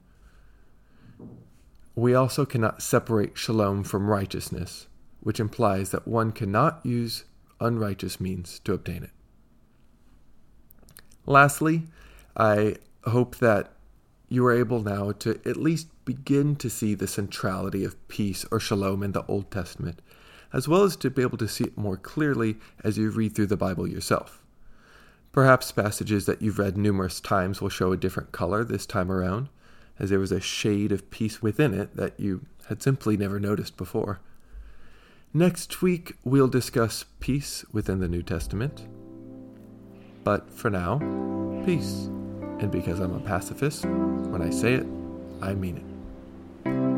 we 1.99 2.15
also 2.15 2.47
cannot 2.47 2.81
separate 2.81 3.37
shalom 3.37 3.83
from 3.83 4.09
righteousness, 4.09 4.87
which 5.19 5.41
implies 5.41 5.91
that 5.91 6.07
one 6.07 6.31
cannot 6.31 6.85
use 6.87 7.25
unrighteous 7.61 8.21
means 8.21 8.61
to 8.61 8.73
obtain 8.73 9.03
it. 9.03 9.11
Lastly, 11.27 11.89
I 12.37 12.77
hope 13.05 13.39
that 13.39 13.73
you 14.29 14.47
are 14.47 14.57
able 14.57 14.81
now 14.81 15.11
to 15.11 15.41
at 15.45 15.57
least 15.57 15.89
begin 16.05 16.55
to 16.57 16.71
see 16.71 16.95
the 16.95 17.09
centrality 17.09 17.85
of 17.85 18.07
peace 18.07 18.47
or 18.53 18.61
shalom 18.61 19.03
in 19.03 19.11
the 19.11 19.27
Old 19.27 19.51
Testament, 19.51 20.01
as 20.53 20.69
well 20.69 20.85
as 20.85 20.95
to 20.97 21.11
be 21.11 21.23
able 21.23 21.39
to 21.39 21.49
see 21.49 21.65
it 21.65 21.77
more 21.77 21.97
clearly 21.97 22.59
as 22.85 22.97
you 22.97 23.11
read 23.11 23.35
through 23.35 23.47
the 23.47 23.57
Bible 23.57 23.89
yourself. 23.89 24.41
Perhaps 25.33 25.73
passages 25.73 26.27
that 26.27 26.43
you've 26.43 26.61
read 26.61 26.77
numerous 26.77 27.19
times 27.19 27.61
will 27.61 27.69
show 27.69 27.91
a 27.91 27.97
different 27.97 28.31
color 28.31 28.63
this 28.63 28.87
time 28.87 29.11
around, 29.11 29.49
as 29.99 30.11
there 30.11 30.19
was 30.19 30.33
a 30.33 30.41
shade 30.41 30.93
of 30.93 31.11
peace 31.11 31.43
within 31.43 31.75
it 31.75 31.97
that 31.97 32.19
you 32.19 32.47
had 32.69 32.83
simply 32.83 33.17
never 33.17 33.41
noticed 33.41 33.77
before. 33.77 34.21
Next 35.35 35.83
week, 35.83 36.15
we'll 36.25 36.49
discuss 36.49 37.05
peace 37.21 37.65
within 37.73 38.01
the 38.01 38.09
New 38.09 38.23
Testament. 38.23 38.87
But 40.25 40.51
for 40.51 40.71
now, 40.71 40.99
peace. 41.65 42.07
And 42.61 42.71
because 42.71 42.99
I'm 43.01 43.15
a 43.15 43.21
pacifist, 43.21 43.85
when 43.85 44.43
I 44.43 44.51
say 44.51 44.75
it, 44.75 44.87
I 45.41 45.55
mean 45.55 45.77
it. 45.77 46.98